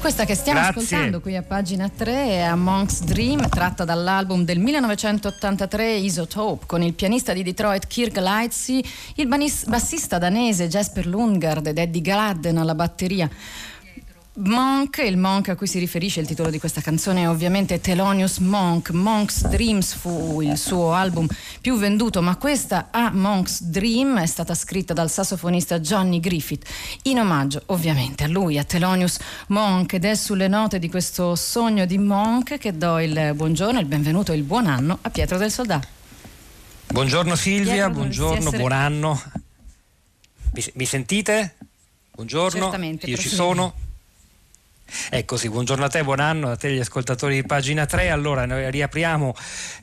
Questa 0.01 0.25
che 0.25 0.33
stiamo 0.33 0.59
Grazie. 0.59 0.81
ascoltando 0.81 1.21
qui 1.21 1.35
a 1.35 1.43
pagina 1.43 1.87
3 1.87 2.11
è 2.11 2.39
A 2.39 2.55
Monk's 2.55 3.03
Dream, 3.03 3.47
tratta 3.47 3.85
dall'album 3.85 4.43
del 4.43 4.57
1983 4.57 5.93
Isotope, 5.93 6.65
con 6.65 6.81
il 6.81 6.93
pianista 6.93 7.33
di 7.33 7.43
Detroit 7.43 7.85
Kirk 7.85 8.17
Lightsey, 8.17 8.83
il 9.17 9.27
bassista 9.27 10.17
danese 10.17 10.67
Jasper 10.67 11.05
Lundgaard 11.05 11.67
ed 11.67 11.77
Eddie 11.77 12.01
Gladden 12.01 12.57
alla 12.57 12.73
batteria. 12.73 13.29
Monk, 14.43 14.97
il 15.05 15.17
monk 15.17 15.49
a 15.49 15.55
cui 15.55 15.67
si 15.67 15.77
riferisce 15.77 16.19
il 16.19 16.25
titolo 16.25 16.49
di 16.49 16.57
questa 16.57 16.81
canzone 16.81 17.21
è 17.21 17.29
ovviamente 17.29 17.79
Thelonious 17.79 18.39
Monk. 18.39 18.89
Monk's 18.89 19.45
Dreams 19.47 19.93
fu 19.93 20.41
il 20.41 20.57
suo 20.57 20.93
album 20.93 21.27
più 21.61 21.77
venduto, 21.77 22.23
ma 22.23 22.35
questa 22.37 22.87
A 22.89 23.11
Monk's 23.11 23.61
Dream 23.61 24.19
è 24.19 24.25
stata 24.25 24.55
scritta 24.55 24.93
dal 24.93 25.11
sassofonista 25.11 25.79
Johnny 25.79 26.19
Griffith 26.19 26.67
in 27.03 27.19
omaggio 27.19 27.61
ovviamente 27.67 28.23
a 28.23 28.27
lui, 28.27 28.57
a 28.57 28.63
Thelonious 28.63 29.19
Monk 29.49 29.93
ed 29.93 30.05
è 30.05 30.15
sulle 30.15 30.47
note 30.47 30.79
di 30.79 30.89
questo 30.89 31.35
sogno 31.35 31.85
di 31.85 31.99
Monk 31.99 32.57
che 32.57 32.75
do 32.75 32.97
il 32.97 33.33
buongiorno, 33.35 33.79
il 33.79 33.85
benvenuto 33.85 34.31
e 34.31 34.37
il 34.37 34.43
buon 34.43 34.65
anno 34.65 34.97
a 35.01 35.09
Pietro 35.11 35.37
del 35.37 35.51
Soldato. 35.51 35.87
Buongiorno 36.87 37.35
Silvia, 37.35 37.73
Pietro, 37.73 37.91
buongiorno, 37.91 38.37
essere... 38.37 38.57
buon 38.57 38.71
anno. 38.71 39.21
Mi, 40.53 40.65
mi 40.73 40.85
sentite? 40.85 41.57
Buongiorno, 42.11 42.59
Certamente, 42.59 43.05
io 43.05 43.17
ci 43.17 43.29
sono. 43.29 43.89
Ecco 45.09 45.37
sì, 45.37 45.49
buongiorno 45.49 45.85
a 45.85 45.87
te, 45.87 46.03
buon 46.03 46.19
anno 46.19 46.51
a 46.51 46.55
te 46.57 46.71
gli 46.71 46.79
ascoltatori 46.79 47.35
di 47.35 47.43
pagina 47.43 47.85
3. 47.85 48.09
Allora 48.09 48.45
noi 48.45 48.69
riapriamo 48.69 49.33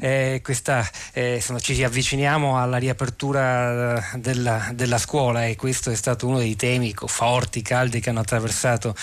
eh, 0.00 0.40
questa, 0.42 0.86
eh, 1.12 1.36
insomma, 1.36 1.58
ci 1.60 1.82
avviciniamo 1.82 2.60
alla 2.60 2.76
riapertura 2.76 3.96
eh, 3.96 4.18
della, 4.18 4.70
della, 4.74 4.98
scuola 4.98 5.46
e 5.46 5.56
questo 5.56 5.90
è 5.90 5.94
stato 5.94 6.26
uno 6.26 6.38
dei 6.38 6.56
temi 6.56 6.94
forti, 7.06 7.62
caldi 7.62 8.00
che 8.00 8.10
hanno 8.10 8.20
attraversato 8.20 8.94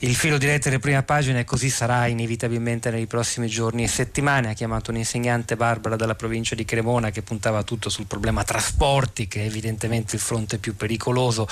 il 0.00 0.14
filo 0.14 0.38
diretto 0.38 0.68
delle 0.68 0.80
prime 0.80 1.02
pagine 1.02 1.40
e 1.40 1.44
così 1.44 1.68
sarà 1.68 2.06
inevitabilmente 2.06 2.90
nei 2.90 3.06
prossimi 3.06 3.48
giorni 3.48 3.82
e 3.82 3.88
settimane. 3.88 4.50
Ha 4.50 4.54
chiamato 4.54 4.90
un'insegnante 4.90 5.56
Barbara 5.56 5.96
dalla 5.96 6.14
provincia 6.14 6.54
di 6.54 6.64
Cremona 6.64 7.10
che 7.10 7.22
puntava 7.22 7.62
tutto 7.62 7.90
sul 7.90 8.06
problema 8.06 8.42
trasporti, 8.42 9.28
che 9.28 9.42
è 9.42 9.46
evidentemente 9.46 10.16
il 10.16 10.22
fronte 10.22 10.58
più 10.58 10.76
pericoloso 10.76 11.46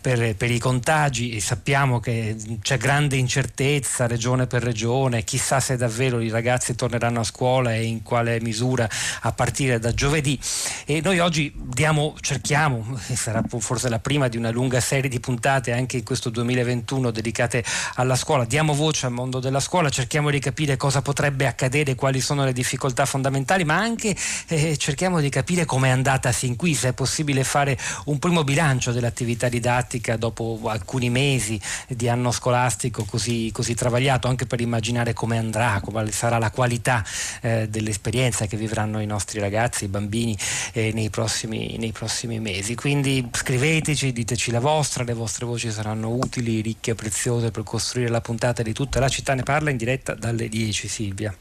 per, 0.00 0.36
per 0.36 0.50
i 0.50 0.58
contagi 0.58 1.34
e 1.34 1.40
sappiamo 1.40 1.98
che 1.98 2.36
c'è 2.62 2.76
grande 2.76 3.16
incertezza 3.16 3.38
incertezza 3.40 4.06
regione 4.06 4.46
per 4.46 4.62
regione, 4.62 5.24
chissà 5.24 5.60
se 5.60 5.76
davvero 5.76 6.20
i 6.20 6.28
ragazzi 6.28 6.74
torneranno 6.74 7.20
a 7.20 7.24
scuola 7.24 7.74
e 7.74 7.84
in 7.84 8.02
quale 8.02 8.38
misura 8.40 8.86
a 9.22 9.32
partire 9.32 9.78
da 9.78 9.94
giovedì. 9.94 10.38
E 10.84 11.00
noi 11.00 11.18
oggi 11.20 11.52
diamo, 11.56 12.14
cerchiamo, 12.20 12.98
sarà 13.14 13.42
forse 13.58 13.88
la 13.88 13.98
prima 13.98 14.28
di 14.28 14.36
una 14.36 14.50
lunga 14.50 14.80
serie 14.80 15.08
di 15.08 15.20
puntate 15.20 15.72
anche 15.72 15.96
in 15.96 16.04
questo 16.04 16.28
2021 16.28 17.10
dedicate 17.10 17.64
alla 17.94 18.14
scuola, 18.14 18.44
diamo 18.44 18.74
voce 18.74 19.06
al 19.06 19.12
mondo 19.12 19.40
della 19.40 19.60
scuola, 19.60 19.88
cerchiamo 19.88 20.30
di 20.30 20.38
capire 20.38 20.76
cosa 20.76 21.00
potrebbe 21.00 21.46
accadere, 21.46 21.94
quali 21.94 22.20
sono 22.20 22.44
le 22.44 22.52
difficoltà 22.52 23.06
fondamentali, 23.06 23.64
ma 23.64 23.76
anche 23.76 24.14
eh, 24.48 24.76
cerchiamo 24.76 25.20
di 25.20 25.30
capire 25.30 25.64
come 25.64 25.88
è 25.88 25.92
andata 25.92 26.30
sin 26.30 26.56
qui, 26.56 26.74
se 26.74 26.88
è 26.88 26.92
possibile 26.92 27.42
fare 27.42 27.78
un 28.06 28.18
primo 28.18 28.44
bilancio 28.44 28.92
dell'attività 28.92 29.48
didattica 29.48 30.16
dopo 30.16 30.60
alcuni 30.64 31.08
mesi 31.08 31.58
di 31.88 32.08
anno 32.08 32.30
scolastico 32.30 33.04
così 33.04 33.29
così, 33.30 33.50
così 33.52 33.74
travagliato 33.74 34.26
anche 34.26 34.46
per 34.46 34.60
immaginare 34.60 35.12
come 35.12 35.38
andrà, 35.38 35.80
quale 35.84 36.10
sarà 36.10 36.38
la 36.38 36.50
qualità 36.50 37.04
eh, 37.42 37.68
dell'esperienza 37.68 38.46
che 38.46 38.56
vivranno 38.56 39.00
i 39.00 39.06
nostri 39.06 39.38
ragazzi, 39.38 39.84
i 39.84 39.88
bambini 39.88 40.36
eh, 40.72 40.92
nei, 40.92 41.10
prossimi, 41.10 41.76
nei 41.78 41.92
prossimi 41.92 42.40
mesi. 42.40 42.74
Quindi 42.74 43.28
scriveteci, 43.32 44.12
diteci 44.12 44.50
la 44.50 44.60
vostra, 44.60 45.04
le 45.04 45.14
vostre 45.14 45.46
voci 45.46 45.70
saranno 45.70 46.10
utili, 46.10 46.60
ricche 46.60 46.92
e 46.92 46.94
preziose 46.94 47.50
per 47.50 47.62
costruire 47.62 48.10
la 48.10 48.20
puntata 48.20 48.62
di 48.62 48.72
tutta 48.72 48.98
la 48.98 49.08
città. 49.08 49.34
Ne 49.34 49.42
parla 49.42 49.70
in 49.70 49.76
diretta 49.76 50.14
dalle 50.14 50.48
10 50.48 50.88
Silvia. 50.88 51.34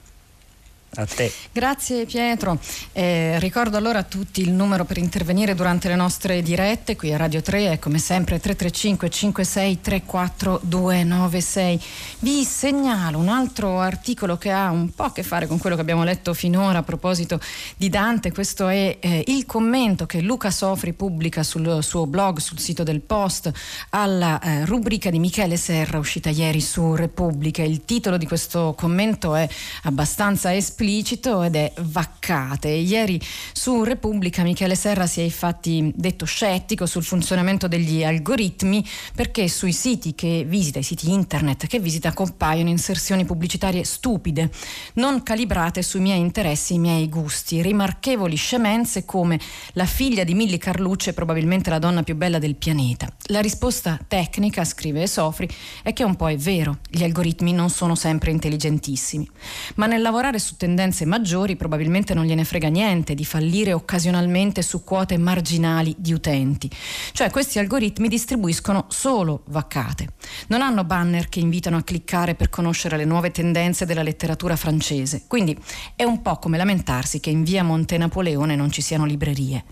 A 0.95 1.05
te. 1.05 1.31
Grazie 1.51 2.05
Pietro. 2.05 2.57
Eh, 2.93 3.37
ricordo 3.39 3.77
allora 3.77 3.99
a 3.99 4.03
tutti 4.03 4.41
il 4.41 4.51
numero 4.51 4.85
per 4.85 4.97
intervenire 4.97 5.53
durante 5.53 5.87
le 5.87 5.95
nostre 5.95 6.41
dirette 6.41 6.95
qui 6.95 7.13
a 7.13 7.17
Radio 7.17 7.43
3 7.43 7.73
è 7.73 7.79
come 7.79 7.99
sempre 7.99 8.39
335 8.39 9.09
56 9.09 9.81
34 9.81 10.61
296. 10.63 11.81
Vi 12.19 12.43
segnalo 12.43 13.19
un 13.19 13.29
altro 13.29 13.79
articolo 13.79 14.37
che 14.37 14.49
ha 14.49 14.71
un 14.71 14.89
po' 14.89 15.03
a 15.03 15.11
che 15.11 15.21
fare 15.21 15.45
con 15.45 15.59
quello 15.59 15.75
che 15.75 15.81
abbiamo 15.83 16.03
letto 16.03 16.33
finora 16.33 16.79
a 16.79 16.83
proposito 16.83 17.39
di 17.77 17.89
Dante. 17.89 18.31
Questo 18.31 18.67
è 18.67 18.97
eh, 18.99 19.23
il 19.27 19.45
commento 19.45 20.07
che 20.07 20.21
Luca 20.21 20.49
Sofri 20.49 20.93
pubblica 20.93 21.43
sul 21.43 21.83
suo 21.83 22.07
blog, 22.07 22.39
sul 22.39 22.57
sito 22.57 22.81
del 22.81 23.01
Post, 23.01 23.51
alla 23.89 24.39
eh, 24.39 24.65
rubrica 24.65 25.11
di 25.11 25.19
Michele 25.19 25.55
Serra 25.55 25.99
uscita 25.99 26.31
ieri 26.31 26.61
su 26.61 26.95
Repubblica. 26.95 27.61
Il 27.61 27.85
titolo 27.85 28.17
di 28.17 28.25
questo 28.25 28.73
commento 28.75 29.35
è 29.35 29.47
abbastanza 29.83 30.51
esplicito 30.53 30.77
esplicito 30.79 31.43
ed 31.43 31.55
è 31.57 31.73
vaccate. 31.81 32.69
Ieri 32.69 33.19
su 33.51 33.83
Repubblica 33.83 34.43
Michele 34.43 34.75
Serra 34.75 35.07
si 35.07 35.19
è 35.19 35.23
infatti 35.23 35.91
detto 35.93 36.23
scettico 36.23 36.85
sul 36.85 37.03
funzionamento 37.03 37.67
degli 37.67 38.01
algoritmi 38.01 38.85
perché 39.13 39.49
sui 39.49 39.73
siti 39.73 40.15
che 40.15 40.45
visita, 40.47 40.79
i 40.79 40.83
siti 40.83 41.11
internet 41.11 41.67
che 41.67 41.79
visita 41.79 42.13
compaiono 42.13 42.69
inserzioni 42.69 43.25
pubblicitarie 43.25 43.83
stupide, 43.83 44.49
non 44.93 45.21
calibrate 45.21 45.81
sui 45.81 45.99
miei 45.99 46.21
interessi 46.21 46.75
i 46.75 46.79
miei 46.79 47.09
gusti, 47.09 47.61
rimarchevoli 47.61 48.37
scemenze 48.37 49.03
come 49.03 49.37
la 49.73 49.85
figlia 49.85 50.23
di 50.23 50.33
Milli 50.33 50.57
Carlucci 50.57 51.09
è 51.09 51.13
probabilmente 51.13 51.69
la 51.69 51.79
donna 51.79 52.03
più 52.03 52.15
bella 52.15 52.39
del 52.39 52.55
pianeta. 52.55 53.11
La 53.25 53.41
risposta 53.41 53.99
tecnica, 54.07 54.63
scrive 54.63 55.07
Sofri, 55.07 55.49
è 55.83 55.91
che 55.91 56.05
un 56.05 56.15
po' 56.15 56.29
è 56.29 56.37
vero, 56.37 56.77
gli 56.89 57.03
algoritmi 57.03 57.51
non 57.51 57.69
sono 57.69 57.95
sempre 57.95 58.31
intelligentissimi, 58.31 59.29
ma 59.75 59.85
nel 59.85 60.01
lavorare 60.01 60.39
su 60.39 60.55
tendenze 60.55 60.67
tendenze 60.69 61.05
maggiori 61.05 61.55
probabilmente 61.55 62.13
non 62.13 62.25
gliene 62.25 62.43
frega 62.43 62.67
niente 62.67 63.15
di 63.15 63.25
fallire 63.25 63.73
occasionalmente 63.73 64.61
su 64.61 64.83
quote 64.83 65.17
marginali 65.17 65.95
di 65.97 66.13
utenti. 66.13 66.69
Cioè 67.11 67.31
questi 67.31 67.57
algoritmi 67.57 68.07
distribuiscono 68.07 68.85
solo 68.89 69.41
vaccate. 69.47 70.09
Non 70.47 70.61
hanno 70.61 70.83
banner 70.83 71.27
che 71.27 71.39
invitano 71.39 71.77
a 71.77 71.81
cliccare 71.81 72.35
per 72.35 72.49
conoscere 72.49 72.97
le 72.97 73.05
nuove 73.05 73.31
tendenze 73.31 73.87
della 73.87 74.03
letteratura 74.03 74.55
francese. 74.55 75.23
Quindi 75.25 75.57
è 75.95 76.03
un 76.03 76.21
po' 76.21 76.37
come 76.37 76.57
lamentarsi 76.57 77.19
che 77.19 77.31
in 77.31 77.43
via 77.43 77.63
Monte 77.63 77.97
Napoleone 77.97 78.55
non 78.55 78.69
ci 78.69 78.83
siano 78.83 79.05
librerie. 79.05 79.63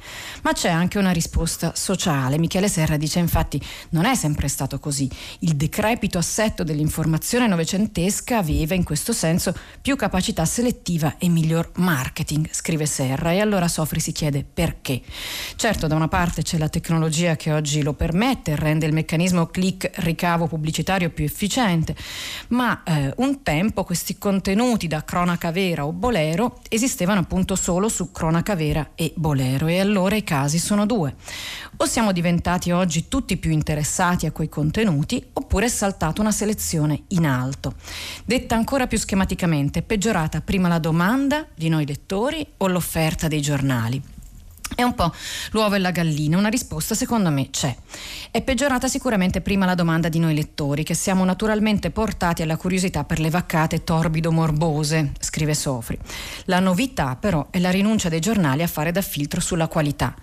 Ma 0.42 0.54
c'è 0.54 0.70
anche 0.70 0.98
una 0.98 1.12
risposta 1.12 1.74
sociale. 1.76 2.40
Michele 2.40 2.70
Serra 2.70 2.98
dice 2.98 3.20
infatti 3.20 3.62
non 3.90 4.06
è 4.06 4.16
sempre 4.16 4.48
stato 4.48 4.80
così. 4.80 5.08
Il 5.40 5.56
decrepito 5.56 6.18
assetto 6.18 6.64
dell'informazione 6.64 7.46
novecentesca 7.46 8.40
aveva 8.40 8.74
in 8.74 8.84
questo 8.84 9.14
senso 9.14 9.54
più 9.80 9.96
capacità 9.96 10.44
selettiva 10.44 10.86
effettiva 10.88 11.16
e 11.18 11.28
miglior 11.28 11.72
marketing, 11.76 12.48
scrive 12.52 12.86
Serra. 12.86 13.34
E 13.34 13.40
allora 13.40 13.68
Sofri 13.68 14.00
si 14.00 14.14
chiede 14.14 14.46
perché. 14.46 15.02
Certo, 15.56 15.88
da 15.88 15.96
una 15.96 16.08
parte 16.08 16.44
c'è 16.44 16.58
la 16.58 16.70
tecnologia 16.70 17.36
che 17.36 17.52
oggi 17.52 17.84
lo 17.84 17.94
permette, 17.94 18.56
rende 18.56 18.86
il 18.86 18.94
meccanismo 18.94 19.48
click 19.48 19.92
ricavo 19.98 20.48
pubblicitario 20.48 21.10
più 21.10 21.26
efficiente, 21.26 21.96
ma 22.50 22.84
eh, 22.84 23.14
un 23.18 23.44
tempo 23.44 23.84
questi 23.84 24.18
contenuti 24.18 24.88
da 24.88 25.04
cronaca 25.04 25.52
vera 25.52 25.86
o 25.86 25.92
bolero 25.92 26.62
esistevano 26.70 27.20
appunto 27.20 27.56
solo 27.56 27.90
su 27.90 28.12
cronaca 28.12 28.56
vera 28.56 28.92
e 28.96 29.12
bolero 29.16 29.68
e 29.68 29.80
allora 29.80 30.16
i 30.16 30.24
casi 30.24 30.58
sono 30.58 30.86
due. 30.86 31.16
O 31.80 31.86
siamo 31.86 32.12
diventati 32.12 32.72
oggi 32.72 33.08
tutti 33.08 33.38
più 33.38 33.52
interessati 33.52 34.26
a 34.26 34.32
quei 34.32 34.50
contenuti 34.50 35.24
oppure 35.34 35.66
è 35.66 35.70
saltata 35.70 36.22
una 36.22 36.32
selezione 36.32 37.04
in 37.10 37.26
alto. 37.26 37.76
Detta 38.26 38.56
ancora 38.56 38.88
più 38.88 38.98
schematicamente, 38.98 39.82
peggiorata 39.82 40.42
prima 40.42 40.68
la 40.68 40.77
la 40.78 40.80
domanda 40.80 41.48
di 41.56 41.70
noi 41.70 41.88
lettori 41.88 42.46
o 42.58 42.68
l'offerta 42.68 43.28
dei 43.28 43.42
giornali? 43.42 44.17
È 44.78 44.84
un 44.84 44.94
po' 44.94 45.12
l'uovo 45.54 45.74
e 45.74 45.80
la 45.80 45.90
gallina, 45.90 46.38
una 46.38 46.50
risposta 46.50 46.94
secondo 46.94 47.32
me 47.32 47.50
c'è. 47.50 47.76
È 48.30 48.44
peggiorata 48.44 48.88
sicuramente 48.88 49.42
prima 49.42 49.66
la 49.66 49.74
domanda 49.74 50.08
di 50.08 50.20
noi 50.20 50.36
lettori, 50.36 50.84
che 50.84 50.94
siamo 50.94 51.26
naturalmente 51.26 51.90
portati 51.90 52.44
alla 52.44 52.58
curiosità 52.58 53.04
per 53.04 53.20
le 53.20 53.32
vaccate 53.32 53.84
torbido-morbose, 53.84 55.14
scrive 55.20 55.56
Sofri. 55.56 55.98
La 56.46 56.60
novità 56.60 57.16
però 57.16 57.48
è 57.50 57.58
la 57.58 57.72
rinuncia 57.72 58.08
dei 58.08 58.20
giornali 58.20 58.62
a 58.62 58.68
fare 58.68 58.92
da 58.92 59.02
filtro 59.02 59.42
sulla 59.42 59.68
qualità. 59.68 60.14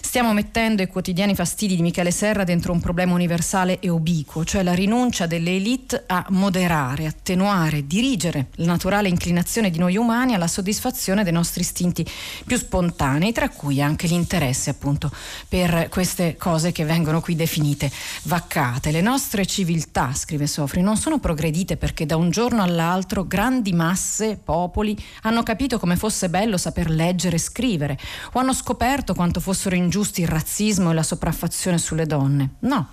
Stiamo 0.00 0.32
mettendo 0.32 0.82
i 0.82 0.88
quotidiani 0.88 1.36
fastidi 1.36 1.76
di 1.76 1.82
Michele 1.82 2.10
Serra 2.10 2.42
dentro 2.42 2.72
un 2.72 2.80
problema 2.80 3.14
universale 3.14 3.78
e 3.78 3.88
ubiquo, 3.88 4.44
cioè 4.44 4.64
la 4.64 4.74
rinuncia 4.74 5.26
delle 5.26 5.54
elite 5.54 6.02
a 6.08 6.26
moderare, 6.30 7.06
attenuare, 7.06 7.86
dirigere 7.86 8.48
la 8.56 8.66
naturale 8.66 9.08
inclinazione 9.08 9.70
di 9.70 9.78
noi 9.78 9.96
umani 9.96 10.34
alla 10.34 10.48
soddisfazione 10.48 11.22
dei 11.22 11.32
nostri 11.32 11.60
istinti 11.60 12.04
più 12.44 12.56
spontanei, 12.56 13.30
tra 13.30 13.48
cui 13.48 13.80
anche 13.80 13.98
anche 14.00 14.06
l'interesse 14.06 14.70
appunto 14.70 15.10
per 15.46 15.88
queste 15.90 16.36
cose 16.36 16.72
che 16.72 16.84
vengono 16.84 17.20
qui 17.20 17.36
definite 17.36 17.90
vaccate. 18.24 18.90
Le 18.90 19.02
nostre 19.02 19.44
civiltà, 19.44 20.14
scrive 20.14 20.46
Sofri, 20.46 20.80
non 20.80 20.96
sono 20.96 21.18
progredite 21.18 21.76
perché 21.76 22.06
da 22.06 22.16
un 22.16 22.30
giorno 22.30 22.62
all'altro 22.62 23.26
grandi 23.26 23.72
masse, 23.72 24.38
popoli, 24.42 24.96
hanno 25.22 25.42
capito 25.42 25.78
come 25.78 25.96
fosse 25.96 26.30
bello 26.30 26.56
saper 26.56 26.88
leggere 26.88 27.36
e 27.36 27.40
scrivere 27.40 27.98
o 28.32 28.38
hanno 28.38 28.54
scoperto 28.54 29.14
quanto 29.14 29.40
fossero 29.40 29.74
ingiusti 29.74 30.22
il 30.22 30.28
razzismo 30.28 30.90
e 30.90 30.94
la 30.94 31.02
sopraffazione 31.02 31.76
sulle 31.76 32.06
donne. 32.06 32.54
No, 32.60 32.88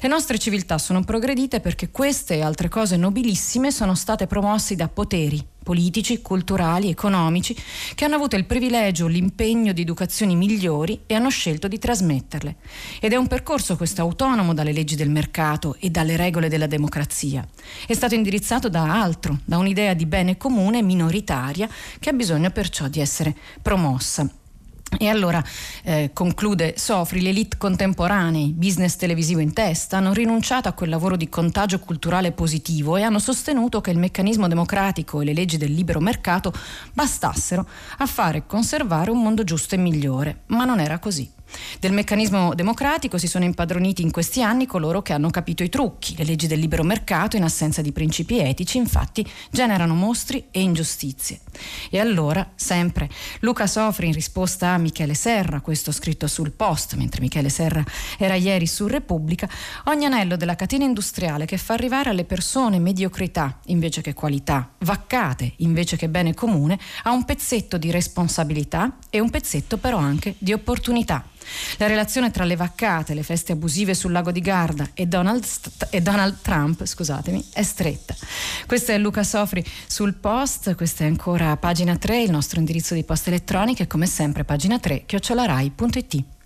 le 0.00 0.08
nostre 0.08 0.38
civiltà 0.38 0.78
sono 0.78 1.04
progredite 1.04 1.60
perché 1.60 1.90
queste 1.90 2.36
e 2.36 2.42
altre 2.42 2.68
cose 2.68 2.96
nobilissime 2.96 3.70
sono 3.70 3.94
state 3.94 4.26
promossi 4.26 4.74
da 4.74 4.88
poteri 4.88 5.56
politici, 5.68 6.22
culturali, 6.22 6.88
economici, 6.88 7.54
che 7.94 8.06
hanno 8.06 8.14
avuto 8.14 8.36
il 8.36 8.46
privilegio, 8.46 9.06
l'impegno 9.06 9.74
di 9.74 9.82
educazioni 9.82 10.34
migliori 10.34 11.00
e 11.04 11.12
hanno 11.12 11.28
scelto 11.28 11.68
di 11.68 11.78
trasmetterle. 11.78 12.56
Ed 13.02 13.12
è 13.12 13.16
un 13.16 13.26
percorso 13.26 13.76
questo 13.76 14.00
autonomo 14.00 14.54
dalle 14.54 14.72
leggi 14.72 14.96
del 14.96 15.10
mercato 15.10 15.76
e 15.78 15.90
dalle 15.90 16.16
regole 16.16 16.48
della 16.48 16.66
democrazia. 16.66 17.46
È 17.86 17.92
stato 17.92 18.14
indirizzato 18.14 18.70
da 18.70 18.98
altro, 18.98 19.40
da 19.44 19.58
un'idea 19.58 19.92
di 19.92 20.06
bene 20.06 20.38
comune 20.38 20.80
minoritaria 20.80 21.68
che 21.98 22.08
ha 22.08 22.14
bisogno 22.14 22.48
perciò 22.48 22.88
di 22.88 23.00
essere 23.00 23.36
promossa. 23.60 24.37
E 24.96 25.08
allora 25.08 25.44
eh, 25.84 26.10
conclude 26.14 26.74
Sofri, 26.76 27.20
le 27.20 27.28
elite 27.28 27.58
contemporanee, 27.58 28.48
business 28.48 28.96
televisivo 28.96 29.40
in 29.40 29.52
testa, 29.52 29.98
hanno 29.98 30.14
rinunciato 30.14 30.68
a 30.68 30.72
quel 30.72 30.88
lavoro 30.88 31.16
di 31.16 31.28
contagio 31.28 31.78
culturale 31.78 32.32
positivo 32.32 32.96
e 32.96 33.02
hanno 33.02 33.18
sostenuto 33.18 33.80
che 33.80 33.90
il 33.90 33.98
meccanismo 33.98 34.48
democratico 34.48 35.20
e 35.20 35.24
le 35.24 35.34
leggi 35.34 35.58
del 35.58 35.72
libero 35.72 36.00
mercato 36.00 36.52
bastassero 36.92 37.68
a 37.98 38.06
fare 38.06 38.46
conservare 38.46 39.10
un 39.10 39.22
mondo 39.22 39.44
giusto 39.44 39.74
e 39.74 39.78
migliore. 39.78 40.42
Ma 40.46 40.64
non 40.64 40.80
era 40.80 40.98
così. 40.98 41.37
Del 41.80 41.92
meccanismo 41.92 42.54
democratico 42.54 43.18
si 43.18 43.26
sono 43.26 43.44
impadroniti 43.44 44.02
in 44.02 44.10
questi 44.10 44.42
anni 44.42 44.66
coloro 44.66 45.02
che 45.02 45.12
hanno 45.12 45.30
capito 45.30 45.62
i 45.62 45.68
trucchi. 45.68 46.16
Le 46.16 46.24
leggi 46.24 46.46
del 46.46 46.58
libero 46.58 46.82
mercato, 46.82 47.36
in 47.36 47.44
assenza 47.44 47.82
di 47.82 47.92
principi 47.92 48.38
etici, 48.38 48.78
infatti, 48.78 49.26
generano 49.50 49.94
mostri 49.94 50.46
e 50.50 50.60
ingiustizie. 50.60 51.40
E 51.90 51.98
allora, 51.98 52.50
sempre, 52.54 53.08
Luca 53.40 53.66
Sofri 53.66 54.08
in 54.08 54.12
risposta 54.12 54.70
a 54.70 54.78
Michele 54.78 55.14
Serra, 55.14 55.60
questo 55.60 55.92
scritto 55.92 56.26
sul 56.26 56.50
post, 56.50 56.94
mentre 56.94 57.20
Michele 57.20 57.48
Serra 57.48 57.84
era 58.18 58.34
ieri 58.34 58.66
su 58.66 58.86
Repubblica, 58.86 59.48
ogni 59.84 60.04
anello 60.04 60.36
della 60.36 60.56
catena 60.56 60.84
industriale 60.84 61.46
che 61.46 61.58
fa 61.58 61.74
arrivare 61.74 62.10
alle 62.10 62.24
persone 62.24 62.78
mediocrità 62.78 63.58
invece 63.66 64.00
che 64.00 64.14
qualità, 64.14 64.70
vaccate 64.78 65.54
invece 65.58 65.96
che 65.96 66.08
bene 66.08 66.34
comune, 66.34 66.78
ha 67.04 67.12
un 67.12 67.24
pezzetto 67.24 67.78
di 67.78 67.90
responsabilità 67.90 68.96
e 69.10 69.20
un 69.20 69.30
pezzetto 69.30 69.76
però 69.76 69.98
anche 69.98 70.34
di 70.38 70.52
opportunità. 70.52 71.24
La 71.76 71.86
relazione 71.86 72.30
tra 72.30 72.44
le 72.44 72.56
vaccate, 72.56 73.14
le 73.14 73.22
feste 73.22 73.52
abusive 73.52 73.94
sul 73.94 74.12
lago 74.12 74.30
di 74.30 74.40
Garda 74.40 74.90
e 74.94 75.06
Donald, 75.06 75.44
e 75.90 76.00
Donald 76.00 76.36
Trump 76.42 76.82
è 77.52 77.62
stretta. 77.62 78.14
Questo 78.66 78.92
è 78.92 78.98
Luca 78.98 79.22
Sofri 79.22 79.64
sul 79.86 80.14
post, 80.14 80.74
questa 80.74 81.04
è 81.04 81.06
ancora 81.06 81.56
pagina 81.56 81.96
3, 81.96 82.22
il 82.22 82.30
nostro 82.30 82.58
indirizzo 82.58 82.94
di 82.94 83.04
posta 83.04 83.30
elettronica 83.30 83.82
e 83.82 83.86
come 83.86 84.06
sempre 84.06 84.44
pagina 84.44 84.78
3 84.78 85.04
chiocciolarai.it. 85.06 86.37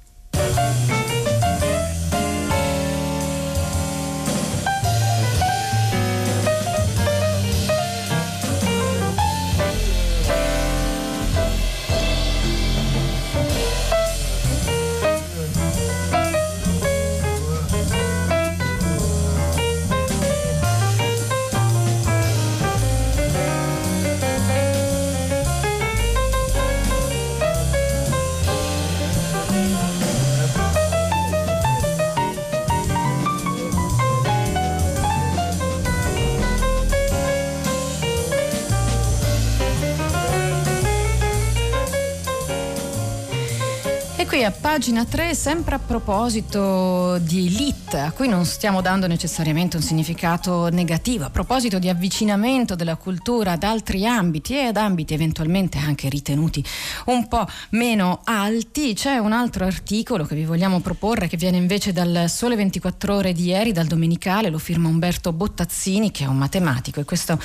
qui 44.33 44.45
a 44.45 44.51
pagina 44.51 45.05
3, 45.05 45.35
sempre 45.35 45.75
a 45.75 45.79
proposito 45.79 47.19
di 47.19 47.49
elite, 47.49 47.99
a 47.99 48.13
cui 48.13 48.29
non 48.29 48.47
stiamo 48.47 48.81
dando 48.81 49.07
necessariamente 49.07 49.77
un 49.77 49.83
significato 49.83 50.71
negativo, 50.71 51.27
a 51.27 51.29
proposito 51.29 51.79
di 51.79 51.91
avvicinamento 51.91 52.75
della 52.75 52.97
cultura 52.97 53.53
ad 53.53 53.63
altri 53.63 54.07
ambiti 54.07 54.55
e 54.55 54.63
ad 54.63 54.79
ambiti 54.79 55.13
eventualmente 55.13 55.77
anche 55.77 56.09
ritenuti 56.09 56.65
un 57.07 57.29
po' 57.29 57.47
meno 57.71 58.23
alti, 58.25 58.95
c'è 58.95 59.19
un 59.19 59.33
altro 59.33 59.67
articolo 59.67 60.25
che 60.25 60.35
vi 60.35 60.47
vogliamo 60.47 60.81
proporre 60.81 61.29
che 61.29 61.37
viene 61.37 61.59
invece 61.59 61.93
dal 61.93 62.25
Sole 62.29 62.57
24 62.57 63.15
ore 63.15 63.33
di 63.35 63.49
ieri, 63.49 63.73
dal 63.73 63.87
Domenicale, 63.87 64.49
lo 64.49 64.57
firma 64.57 64.89
Umberto 64.89 65.35
Bottazzini 65.35 66.11
che 66.11 66.25
è 66.25 66.27
un 66.27 66.39
matematico 66.39 67.01
e 67.01 67.05
questo 67.05 67.39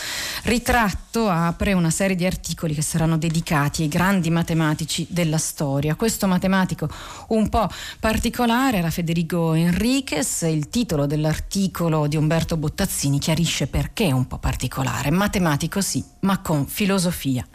ritratto 0.44 1.28
apre 1.28 1.74
una 1.74 1.90
serie 1.90 2.16
di 2.16 2.26
articoli 2.26 2.74
che 2.74 2.82
saranno 2.82 3.18
dedicati 3.18 3.82
ai 3.82 3.90
grandi 3.90 4.30
matematici 4.30 5.06
della 5.10 5.38
storia. 5.38 5.96
Questo 5.96 6.28
matematico 6.28 6.76
matematico 6.78 6.90
un 7.30 7.50
po' 7.50 7.68
particolare, 8.00 8.78
era 8.78 8.92
Federico 8.92 9.54
Enriquez, 9.54 10.44
il 10.44 10.70
titolo 10.70 11.08
dell'articolo 11.08 12.08
di 12.08 12.16
Umberto 12.16 12.58
Bottazzini 12.58 13.18
chiarisce 13.18 13.68
perché 13.68 14.06
è 14.06 14.12
un 14.12 14.28
po' 14.28 14.38
particolare, 14.38 15.10
matematico 15.10 15.82
sì, 15.82 16.04
ma 16.22 16.40
con 16.40 16.68
filosofia. 16.68 17.46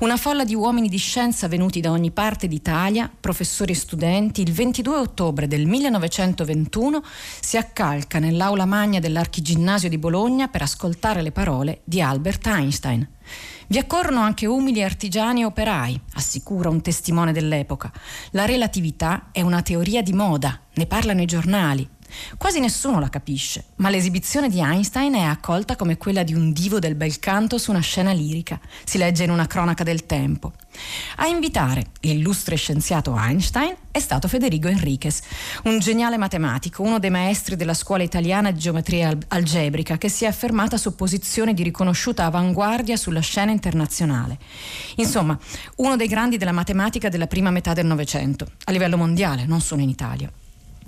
Una 0.00 0.16
folla 0.16 0.44
di 0.44 0.54
uomini 0.54 0.88
di 0.88 0.98
scienza 0.98 1.46
venuti 1.46 1.80
da 1.80 1.92
ogni 1.92 2.10
parte 2.10 2.48
d'Italia, 2.48 3.10
professori 3.20 3.72
e 3.72 3.76
studenti, 3.76 4.42
il 4.42 4.52
22 4.52 4.96
ottobre 4.96 5.46
del 5.46 5.66
1921 5.66 7.02
si 7.40 7.56
accalca 7.56 8.18
nell'aula 8.18 8.64
magna 8.64 8.98
dell'Archiginnasio 8.98 9.88
di 9.88 9.98
Bologna 9.98 10.48
per 10.48 10.62
ascoltare 10.62 11.22
le 11.22 11.32
parole 11.32 11.80
di 11.84 12.00
Albert 12.00 12.46
Einstein. 12.46 13.16
Vi 13.66 13.78
accorrono 13.78 14.20
anche 14.20 14.46
umili 14.46 14.82
artigiani 14.82 15.42
e 15.42 15.44
operai, 15.44 16.00
assicura 16.14 16.68
un 16.68 16.80
testimone 16.80 17.32
dell'epoca. 17.32 17.92
La 18.30 18.44
relatività 18.44 19.28
è 19.32 19.42
una 19.42 19.62
teoria 19.62 20.02
di 20.02 20.12
moda, 20.12 20.58
ne 20.74 20.86
parlano 20.86 21.22
i 21.22 21.26
giornali. 21.26 21.88
Quasi 22.36 22.60
nessuno 22.60 23.00
la 23.00 23.08
capisce, 23.08 23.66
ma 23.76 23.90
l'esibizione 23.90 24.48
di 24.48 24.60
Einstein 24.60 25.14
è 25.14 25.22
accolta 25.22 25.76
come 25.76 25.96
quella 25.96 26.22
di 26.22 26.34
un 26.34 26.52
divo 26.52 26.78
del 26.78 26.94
bel 26.94 27.18
canto 27.18 27.58
su 27.58 27.70
una 27.70 27.80
scena 27.80 28.12
lirica, 28.12 28.60
si 28.84 28.98
legge 28.98 29.24
in 29.24 29.30
una 29.30 29.46
cronaca 29.46 29.84
del 29.84 30.06
tempo. 30.06 30.52
A 31.16 31.26
invitare 31.26 31.86
l'illustre 32.00 32.56
scienziato 32.56 33.16
Einstein 33.16 33.74
è 33.90 33.98
stato 33.98 34.28
Federico 34.28 34.68
Enriquez, 34.68 35.20
un 35.64 35.78
geniale 35.80 36.16
matematico, 36.16 36.82
uno 36.82 36.98
dei 36.98 37.10
maestri 37.10 37.56
della 37.56 37.74
scuola 37.74 38.02
italiana 38.02 38.50
di 38.50 38.60
geometria 38.60 39.16
algebrica 39.28 39.98
che 39.98 40.08
si 40.08 40.24
è 40.24 40.28
affermata 40.28 40.76
su 40.76 40.94
posizioni 40.94 41.54
di 41.54 41.62
riconosciuta 41.62 42.24
avanguardia 42.24 42.96
sulla 42.96 43.20
scena 43.20 43.50
internazionale. 43.50 44.38
Insomma, 44.96 45.38
uno 45.76 45.96
dei 45.96 46.06
grandi 46.06 46.36
della 46.36 46.52
matematica 46.52 47.08
della 47.08 47.26
prima 47.26 47.50
metà 47.50 47.72
del 47.72 47.86
Novecento, 47.86 48.46
a 48.64 48.72
livello 48.72 48.96
mondiale, 48.96 49.46
non 49.46 49.60
solo 49.60 49.82
in 49.82 49.88
Italia. 49.88 50.30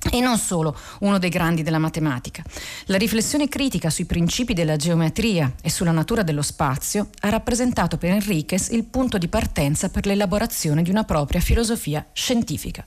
E 0.09 0.21
non 0.21 0.39
solo 0.39 0.77
uno 1.01 1.19
dei 1.19 1.29
grandi 1.29 1.63
della 1.63 1.79
matematica. 1.79 2.43
La 2.87 2.97
riflessione 2.97 3.49
critica 3.49 3.91
sui 3.91 4.07
principi 4.07 4.55
della 4.55 4.77
geometria 4.77 5.53
e 5.61 5.69
sulla 5.69 5.91
natura 5.91 6.23
dello 6.23 6.43
spazio 6.43 7.11
ha 7.21 7.29
rappresentato 7.29 7.99
per 7.99 8.13
Enriquez 8.13 8.69
il 8.71 8.85
punto 8.85 9.19
di 9.19 9.29
partenza 9.29 9.91
per 9.91 10.07
l'elaborazione 10.07 10.83
di 10.83 10.91
una 10.91 11.05
propria 11.05 11.41
filosofia 11.41 12.05
scientifica. 12.13 12.85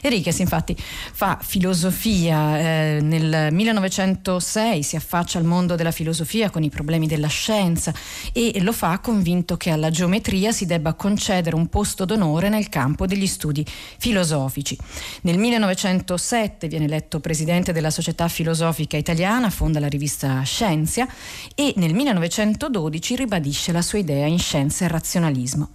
Enriquez 0.00 0.38
infatti 0.38 0.74
fa 0.76 1.38
filosofia, 1.42 2.58
eh, 2.58 2.98
nel 3.02 3.52
1906 3.52 4.82
si 4.82 4.96
affaccia 4.96 5.38
al 5.38 5.44
mondo 5.44 5.74
della 5.74 5.90
filosofia 5.90 6.50
con 6.50 6.62
i 6.62 6.70
problemi 6.70 7.06
della 7.06 7.28
scienza 7.28 7.92
e 8.32 8.60
lo 8.62 8.72
fa 8.72 8.98
convinto 9.00 9.56
che 9.56 9.70
alla 9.70 9.90
geometria 9.90 10.50
si 10.50 10.64
debba 10.64 10.94
concedere 10.94 11.56
un 11.56 11.68
posto 11.68 12.04
d'onore 12.04 12.48
nel 12.48 12.68
campo 12.68 13.06
degli 13.06 13.26
studi 13.26 13.64
filosofici. 13.98 14.76
Nel 15.22 15.38
1907 15.38 16.53
2007 16.54 16.68
viene 16.68 16.84
eletto 16.84 17.20
presidente 17.20 17.72
della 17.72 17.90
Società 17.90 18.28
Filosofica 18.28 18.96
Italiana, 18.96 19.50
fonda 19.50 19.80
la 19.80 19.88
rivista 19.88 20.42
Scienzia 20.42 21.06
e 21.54 21.74
nel 21.76 21.92
1912 21.94 23.16
ribadisce 23.16 23.72
la 23.72 23.82
sua 23.82 23.98
idea 23.98 24.26
in 24.26 24.38
scienza 24.38 24.84
e 24.84 24.88
razionalismo. 24.88 25.70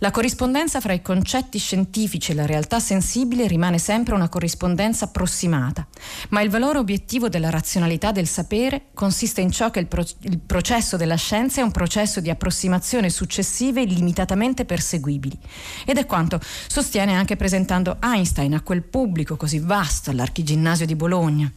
La 0.00 0.10
corrispondenza 0.10 0.78
fra 0.80 0.92
i 0.92 1.00
concetti 1.00 1.58
scientifici 1.58 2.32
e 2.32 2.34
la 2.34 2.44
realtà 2.44 2.80
sensibile 2.80 3.46
rimane 3.46 3.78
sempre 3.78 4.14
una 4.14 4.28
corrispondenza 4.28 5.06
approssimata, 5.06 5.86
ma 6.28 6.42
il 6.42 6.50
valore 6.50 6.78
obiettivo 6.78 7.30
della 7.30 7.48
razionalità 7.48 8.12
del 8.12 8.26
sapere 8.26 8.88
consiste 8.92 9.40
in 9.40 9.50
ciò 9.50 9.70
che 9.70 9.80
il, 9.80 9.86
pro- 9.86 10.04
il 10.20 10.38
processo 10.38 10.98
della 10.98 11.14
scienza 11.14 11.62
è 11.62 11.64
un 11.64 11.70
processo 11.70 12.20
di 12.20 12.28
approssimazione 12.28 13.08
successive 13.08 13.80
illimitatamente 13.80 14.66
perseguibili. 14.66 15.38
Ed 15.86 15.96
è 15.96 16.04
quanto 16.04 16.40
sostiene 16.66 17.14
anche 17.14 17.36
presentando 17.36 17.96
Einstein 18.02 18.52
a 18.52 18.60
quel 18.60 18.82
pubblico 18.82 19.36
così 19.36 19.60
vasto 19.60 20.10
all'Archiginnasio 20.10 20.84
di 20.84 20.94
Bologna. 20.94 21.50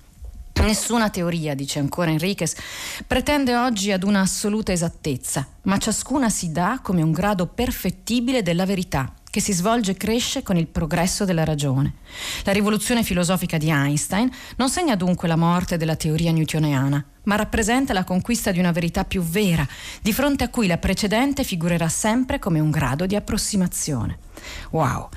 Nessuna 0.62 1.10
teoria, 1.10 1.56
dice 1.56 1.80
ancora 1.80 2.12
Enriquez, 2.12 2.54
pretende 3.08 3.56
oggi 3.56 3.91
ad 3.91 4.04
una 4.04 4.19
assoluta 4.19 4.72
esattezza, 4.72 5.48
ma 5.63 5.78
ciascuna 5.78 6.30
si 6.30 6.52
dà 6.52 6.80
come 6.84 7.02
un 7.02 7.12
grado 7.12 7.48
perfettibile 7.48 8.43
della 8.43 8.65
verità, 8.65 9.13
che 9.30 9.39
si 9.39 9.54
svolge 9.54 9.91
e 9.91 9.98
cresce 9.98 10.43
con 10.43 10.58
il 10.58 10.67
progresso 10.67 11.24
della 11.24 11.45
ragione. 11.45 11.93
La 12.43 12.52
rivoluzione 12.52 13.04
filosofica 13.04 13.58
di 13.58 13.69
Einstein 13.69 14.30
non 14.58 14.69
segna 14.69 14.95
dunque 14.95 15.28
la 15.28 15.38
morte 15.38 15.78
della 15.78 15.95
teoria 15.95 16.32
newtoniana, 16.32 17.04
ma 17.24 17.36
rappresenta 17.36 17.94
la 17.94 18.04
conquista 18.04 18.52
di 18.52 18.60
una 18.60 18.72
verità 18.72 19.06
più 19.06 19.22
vera, 19.22 19.68
di 20.02 20.14
fronte 20.14 20.44
a 20.44 20.50
cui 20.50 20.68
la 20.68 20.78
precedente 20.78 21.44
figurerà 21.44 21.90
sempre 21.90 22.40
come 22.40 22.60
un 22.60 22.72
grado 22.72 23.06
di 23.06 23.16
approssimazione. 23.16 24.28
Wow! 24.72 25.10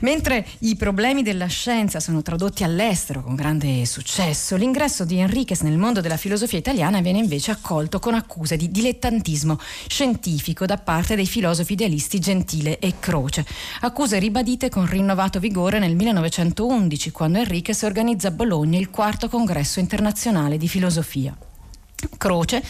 Mentre 0.00 0.46
i 0.60 0.76
problemi 0.76 1.22
della 1.22 1.46
scienza 1.46 2.00
sono 2.00 2.22
tradotti 2.22 2.64
all'estero 2.64 3.22
con 3.22 3.34
grande 3.34 3.84
successo, 3.86 4.56
l'ingresso 4.56 5.04
di 5.04 5.18
Enriquez 5.18 5.60
nel 5.62 5.78
mondo 5.78 6.00
della 6.00 6.16
filosofia 6.16 6.58
italiana 6.58 7.00
viene 7.00 7.18
invece 7.18 7.50
accolto 7.50 7.98
con 7.98 8.14
accuse 8.14 8.56
di 8.56 8.70
dilettantismo 8.70 9.58
scientifico 9.88 10.66
da 10.66 10.76
parte 10.76 11.16
dei 11.16 11.26
filosofi 11.26 11.72
idealisti 11.72 12.18
Gentile 12.18 12.78
e 12.78 12.94
Croce, 12.98 13.44
accuse 13.80 14.18
ribadite 14.18 14.68
con 14.68 14.86
rinnovato 14.86 15.40
vigore 15.40 15.78
nel 15.78 15.96
1911 15.96 17.10
quando 17.10 17.38
Enriquez 17.38 17.82
organizza 17.82 18.28
a 18.28 18.32
Bologna 18.32 18.78
il 18.78 18.90
quarto 18.90 19.28
congresso 19.28 19.80
internazionale 19.80 20.56
di 20.56 20.68
filosofia. 20.68 21.36
Croce, 22.16 22.62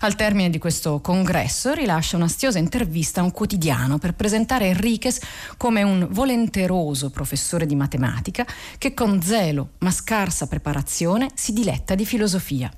al 0.00 0.14
termine 0.14 0.50
di 0.50 0.58
questo 0.58 1.00
congresso, 1.00 1.72
rilascia 1.72 2.16
una 2.16 2.28
stiosa 2.28 2.58
intervista 2.58 3.20
a 3.20 3.24
un 3.24 3.32
quotidiano 3.32 3.98
per 3.98 4.14
presentare 4.14 4.66
Enriquez 4.66 5.20
come 5.56 5.82
un 5.82 6.06
volenteroso 6.10 7.10
professore 7.10 7.66
di 7.66 7.74
matematica 7.74 8.46
che 8.78 8.94
con 8.94 9.22
zelo 9.22 9.70
ma 9.78 9.90
scarsa 9.90 10.46
preparazione 10.46 11.28
si 11.34 11.52
diletta 11.52 11.94
di 11.94 12.06
filosofia. 12.06 12.70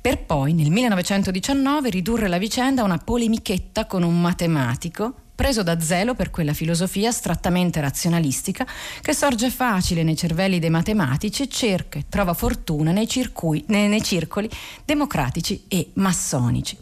Per 0.00 0.24
poi, 0.24 0.54
nel 0.54 0.70
1919, 0.70 1.90
ridurre 1.90 2.28
la 2.28 2.38
vicenda 2.38 2.82
a 2.82 2.86
una 2.86 2.98
polemichetta 2.98 3.86
con 3.86 4.02
un 4.02 4.20
matematico 4.20 5.19
preso 5.40 5.62
da 5.62 5.80
zelo 5.80 6.14
per 6.14 6.28
quella 6.28 6.52
filosofia 6.52 7.10
strattamente 7.10 7.80
razionalistica 7.80 8.66
che 9.00 9.14
sorge 9.14 9.48
facile 9.48 10.02
nei 10.02 10.14
cervelli 10.14 10.58
dei 10.58 10.68
matematici 10.68 11.44
e 11.44 11.48
cerca 11.48 11.98
e 11.98 12.04
trova 12.10 12.34
fortuna 12.34 12.92
nei, 12.92 13.08
circui, 13.08 13.64
nei, 13.68 13.88
nei 13.88 14.02
circoli 14.02 14.50
democratici 14.84 15.64
e 15.66 15.92
massonici. 15.94 16.76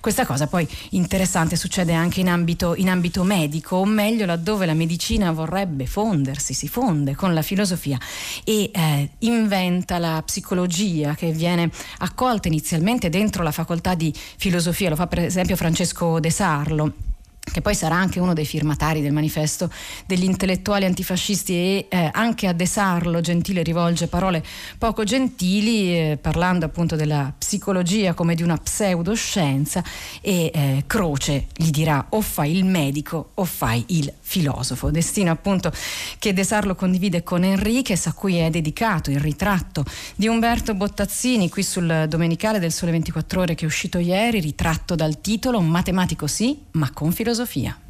Questa 0.00 0.26
cosa 0.26 0.48
poi 0.48 0.66
interessante 0.90 1.54
succede 1.54 1.92
anche 1.92 2.18
in 2.18 2.28
ambito, 2.28 2.74
in 2.74 2.90
ambito 2.90 3.22
medico, 3.22 3.76
o 3.76 3.84
meglio 3.84 4.26
laddove 4.26 4.66
la 4.66 4.74
medicina 4.74 5.30
vorrebbe 5.30 5.86
fondersi, 5.86 6.54
si 6.54 6.66
fonde 6.66 7.14
con 7.14 7.32
la 7.34 7.42
filosofia 7.42 8.00
e 8.42 8.68
eh, 8.74 9.10
inventa 9.18 9.98
la 9.98 10.20
psicologia 10.26 11.14
che 11.14 11.30
viene 11.30 11.70
accolta 11.98 12.48
inizialmente 12.48 13.08
dentro 13.10 13.44
la 13.44 13.52
facoltà 13.52 13.94
di 13.94 14.12
filosofia, 14.12 14.88
lo 14.88 14.96
fa 14.96 15.06
per 15.06 15.20
esempio 15.20 15.54
Francesco 15.54 16.18
De 16.18 16.30
Sarlo 16.30 17.10
che 17.50 17.60
poi 17.60 17.74
sarà 17.74 17.96
anche 17.96 18.20
uno 18.20 18.34
dei 18.34 18.46
firmatari 18.46 19.02
del 19.02 19.12
manifesto 19.12 19.70
degli 20.06 20.22
intellettuali 20.22 20.84
antifascisti 20.84 21.52
e 21.52 21.86
eh, 21.88 22.10
anche 22.12 22.46
a 22.46 22.52
De 22.52 22.66
Sarlo 22.66 23.20
Gentile 23.20 23.62
rivolge 23.62 24.06
parole 24.06 24.44
poco 24.78 25.02
gentili 25.02 25.94
eh, 25.94 26.18
parlando 26.20 26.64
appunto 26.64 26.94
della 26.94 27.32
psicologia 27.36 28.14
come 28.14 28.36
di 28.36 28.44
una 28.44 28.56
pseudoscienza 28.56 29.82
e 30.20 30.50
eh, 30.54 30.84
Croce 30.86 31.46
gli 31.54 31.70
dirà 31.70 32.06
o 32.10 32.20
fai 32.20 32.56
il 32.56 32.64
medico 32.64 33.32
o 33.34 33.44
fai 33.44 33.84
il 33.88 34.10
filosofo 34.20 34.90
destino 34.90 35.32
appunto 35.32 35.72
che 36.18 36.32
De 36.32 36.44
Sarlo 36.44 36.76
condivide 36.76 37.24
con 37.24 37.42
Enriquez 37.42 38.06
a 38.06 38.12
cui 38.12 38.36
è 38.36 38.50
dedicato 38.50 39.10
il 39.10 39.18
ritratto 39.18 39.84
di 40.14 40.28
Umberto 40.28 40.74
Bottazzini 40.74 41.50
qui 41.50 41.64
sul 41.64 42.06
Domenicale 42.08 42.60
del 42.60 42.72
Sole 42.72 42.92
24 42.92 43.40
Ore 43.40 43.54
che 43.56 43.64
è 43.64 43.66
uscito 43.66 43.98
ieri 43.98 44.38
ritratto 44.38 44.94
dal 44.94 45.20
titolo 45.20 45.60
Matematico 45.60 46.28
sì 46.28 46.56
ma 46.72 46.90
con 46.92 47.10
filosofia 47.10 47.30
filosofia. 47.32 47.81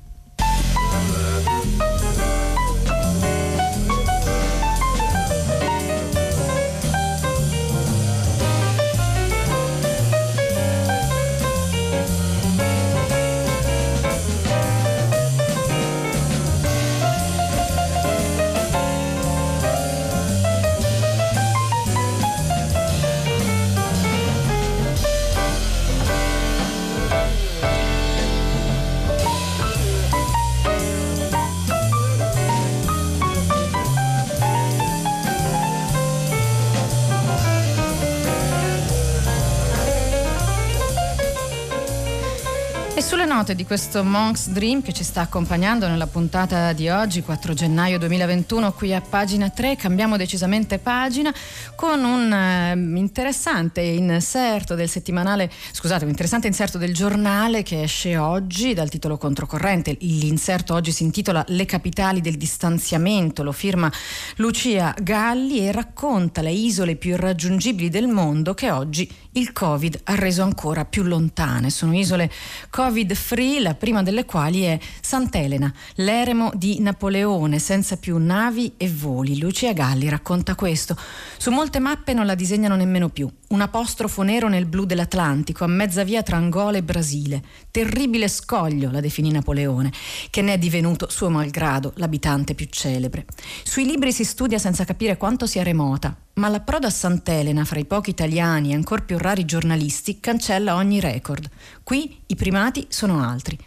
Note 43.42 43.55
di 43.57 43.64
questo 43.64 44.05
Monk's 44.05 44.50
Dream 44.50 44.83
che 44.83 44.92
ci 44.92 45.02
sta 45.02 45.22
accompagnando 45.22 45.88
nella 45.88 46.07
puntata 46.07 46.72
di 46.72 46.88
oggi, 46.88 47.22
4 47.22 47.55
gennaio 47.55 47.98
2021, 47.98 48.72
qui 48.72 48.94
a 48.94 49.00
pagina 49.00 49.50
3, 49.50 49.74
cambiamo 49.74 50.16
decisamente 50.16 50.78
pagina 50.78 51.35
con 51.74 52.05
un 52.05 52.33
eh, 52.33 52.72
interessante 52.96 53.81
inserto 53.81 54.76
del 54.76 54.88
settimanale, 54.88 55.50
scusate, 55.72 56.05
un 56.05 56.11
interessante 56.11 56.46
inserto 56.46 56.78
del 56.78 56.94
giornale 56.94 57.64
che 57.64 57.83
esce 57.83 58.16
oggi 58.16 58.74
dal 58.74 58.88
titolo 58.88 59.16
controcorrente. 59.16 59.96
L'inserto 60.02 60.74
oggi 60.74 60.92
si 60.92 61.02
intitola 61.02 61.44
Le 61.48 61.64
capitali 61.64 62.20
del 62.20 62.37
distanziamento, 62.37 63.42
lo 63.42 63.50
firma 63.50 63.90
Lucia 64.37 64.94
Galli 65.02 65.66
e 65.66 65.72
racconta 65.72 66.42
le 66.42 66.52
isole 66.52 66.94
più 66.94 67.14
irraggiungibili 67.14 67.88
del 67.88 68.07
mondo 68.07 68.55
che 68.55 68.70
oggi 68.70 69.11
il 69.33 69.53
Covid 69.53 70.01
ha 70.05 70.14
reso 70.14 70.42
ancora 70.42 70.85
più 70.85 71.03
lontane. 71.03 71.71
Sono 71.71 71.97
isole 71.97 72.31
Covid 72.71 73.14
free, 73.14 73.61
la 73.61 73.75
prima 73.75 74.03
delle 74.03 74.25
quali 74.25 74.62
è 74.62 74.79
Sant'Elena, 75.01 75.73
l'eremo 75.97 76.51
di 76.55 76.81
Napoleone, 76.81 77.59
senza 77.59 77.97
più 77.97 78.18
navi 78.18 78.75
e 78.77 78.88
voli. 78.88 79.38
Lucia 79.38 79.73
Galli 79.73 80.09
racconta 80.09 80.55
questo. 80.55 80.97
Su 81.37 81.51
molte 81.51 81.79
mappe 81.79 82.12
non 82.14 82.27
la 82.27 82.35
disegnano 82.35 82.77
nemmeno 82.77 83.09
più. 83.09 83.31
Un 83.53 83.61
apostrofo 83.61 84.23
nero 84.23 84.49
nel 84.49 84.65
blu 84.65 84.87
dell'Atlantico, 84.87 85.65
a 85.65 85.67
mezza 85.67 86.05
via 86.05 86.23
tra 86.23 86.38
Angola 86.38 86.79
e 86.79 86.83
Brasile. 86.83 87.43
Terribile 87.71 88.27
scoglio, 88.27 88.91
la 88.91 89.01
definì 89.01 89.31
Napoleone, 89.31 89.93
che 90.31 90.41
ne 90.41 90.55
è 90.55 90.59
divenuto, 90.59 91.11
suo 91.11 91.29
malgrado, 91.29 91.93
l'abitante 91.97 92.55
più 92.55 92.65
celebre. 92.71 93.27
Sui 93.62 93.85
libri 93.85 94.11
si 94.11 94.25
studia 94.25 94.57
senza 94.57 94.87
capire 94.87 95.19
quanto 95.19 95.45
sia 95.45 95.62
remota, 95.62 96.17
ma 96.37 96.49
l'approdo 96.49 96.87
a 96.87 96.91
Sant'Elena 96.91 97.67
fra 97.67 97.79
i 97.79 97.85
pochi 97.85 98.09
italiani 98.09 98.71
e 98.71 98.75
ancor 98.75 99.05
più 99.05 99.19
rari 99.19 99.45
giornalisti 99.45 100.19
cancella 100.19 100.75
ogni 100.75 100.99
record. 100.99 101.47
Qui 101.83 102.23
i 102.29 102.35
primati 102.35 102.87
sono 102.88 103.23
altri. 103.23 103.59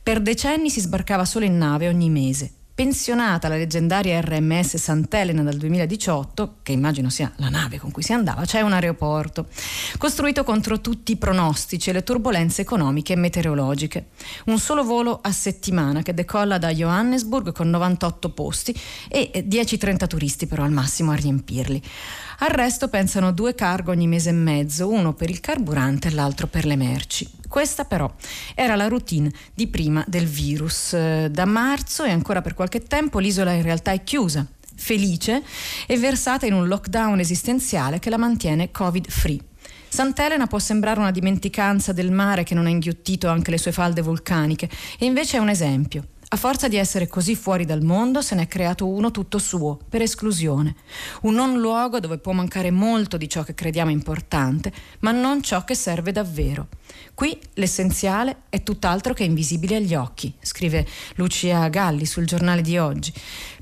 Per 0.00 0.20
decenni 0.20 0.70
si 0.70 0.78
sbarcava 0.78 1.24
solo 1.24 1.46
in 1.46 1.58
nave 1.58 1.88
ogni 1.88 2.10
mese. 2.10 2.52
Pensionata 2.82 3.46
la 3.46 3.54
leggendaria 3.54 4.20
RMS 4.20 4.74
Sant'Elena 4.76 5.44
dal 5.44 5.56
2018, 5.56 6.56
che 6.64 6.72
immagino 6.72 7.10
sia 7.10 7.30
la 7.36 7.48
nave 7.48 7.78
con 7.78 7.92
cui 7.92 8.02
si 8.02 8.12
andava, 8.12 8.44
c'è 8.44 8.60
un 8.60 8.72
aeroporto, 8.72 9.46
costruito 9.98 10.42
contro 10.42 10.80
tutti 10.80 11.12
i 11.12 11.16
pronostici 11.16 11.90
e 11.90 11.92
le 11.92 12.02
turbulenze 12.02 12.62
economiche 12.62 13.12
e 13.12 13.16
meteorologiche. 13.16 14.08
Un 14.46 14.58
solo 14.58 14.82
volo 14.82 15.20
a 15.22 15.30
settimana 15.30 16.02
che 16.02 16.12
decolla 16.12 16.58
da 16.58 16.72
Johannesburg 16.72 17.52
con 17.52 17.70
98 17.70 18.30
posti 18.30 18.76
e 19.08 19.46
10-30 19.46 20.06
turisti 20.08 20.48
però 20.48 20.64
al 20.64 20.72
massimo 20.72 21.12
a 21.12 21.14
riempirli. 21.14 21.80
Al 22.40 22.50
resto 22.50 22.88
pensano 22.88 23.30
due 23.30 23.54
cargo 23.54 23.92
ogni 23.92 24.08
mese 24.08 24.30
e 24.30 24.32
mezzo, 24.32 24.88
uno 24.88 25.12
per 25.14 25.30
il 25.30 25.38
carburante 25.38 26.08
e 26.08 26.10
l'altro 26.10 26.48
per 26.48 26.64
le 26.64 26.74
merci. 26.74 27.30
Questa 27.52 27.84
però 27.84 28.10
era 28.54 28.76
la 28.76 28.88
routine 28.88 29.30
di 29.52 29.66
prima 29.66 30.02
del 30.08 30.24
virus. 30.24 30.94
Eh, 30.94 31.28
da 31.30 31.44
marzo 31.44 32.02
e 32.02 32.10
ancora 32.10 32.40
per 32.40 32.54
qualche 32.54 32.80
tempo 32.80 33.18
l'isola 33.18 33.52
in 33.52 33.60
realtà 33.60 33.92
è 33.92 34.02
chiusa, 34.02 34.46
felice 34.74 35.42
e 35.86 35.98
versata 35.98 36.46
in 36.46 36.54
un 36.54 36.66
lockdown 36.66 37.18
esistenziale 37.18 37.98
che 37.98 38.08
la 38.08 38.16
mantiene 38.16 38.70
covid 38.70 39.10
free. 39.10 39.38
Sant'Elena 39.86 40.46
può 40.46 40.58
sembrare 40.58 40.98
una 40.98 41.10
dimenticanza 41.10 41.92
del 41.92 42.10
mare 42.10 42.42
che 42.42 42.54
non 42.54 42.64
ha 42.64 42.70
inghiottito 42.70 43.28
anche 43.28 43.50
le 43.50 43.58
sue 43.58 43.70
falde 43.70 44.00
vulcaniche 44.00 44.70
e 44.98 45.04
invece 45.04 45.36
è 45.36 45.40
un 45.40 45.50
esempio 45.50 46.06
A 46.34 46.36
forza 46.36 46.66
di 46.68 46.76
essere 46.76 47.06
così 47.06 47.36
fuori 47.36 47.66
dal 47.66 47.82
mondo, 47.82 48.22
se 48.22 48.34
ne 48.34 48.44
è 48.44 48.48
creato 48.48 48.88
uno 48.88 49.10
tutto 49.10 49.38
suo, 49.38 49.78
per 49.86 50.00
esclusione. 50.00 50.74
Un 51.22 51.34
non 51.34 51.60
luogo 51.60 52.00
dove 52.00 52.16
può 52.16 52.32
mancare 52.32 52.70
molto 52.70 53.18
di 53.18 53.28
ciò 53.28 53.42
che 53.42 53.52
crediamo 53.52 53.90
importante, 53.90 54.72
ma 55.00 55.10
non 55.10 55.42
ciò 55.42 55.62
che 55.64 55.74
serve 55.74 56.12
davvero. 56.12 56.68
Qui 57.14 57.38
l'essenziale 57.54 58.42
è 58.48 58.62
tutt'altro 58.62 59.14
che 59.14 59.24
invisibile 59.24 59.76
agli 59.76 59.94
occhi, 59.94 60.32
scrive 60.40 60.86
Lucia 61.16 61.68
Galli 61.68 62.06
sul 62.06 62.26
giornale 62.26 62.62
di 62.62 62.78
oggi 62.78 63.12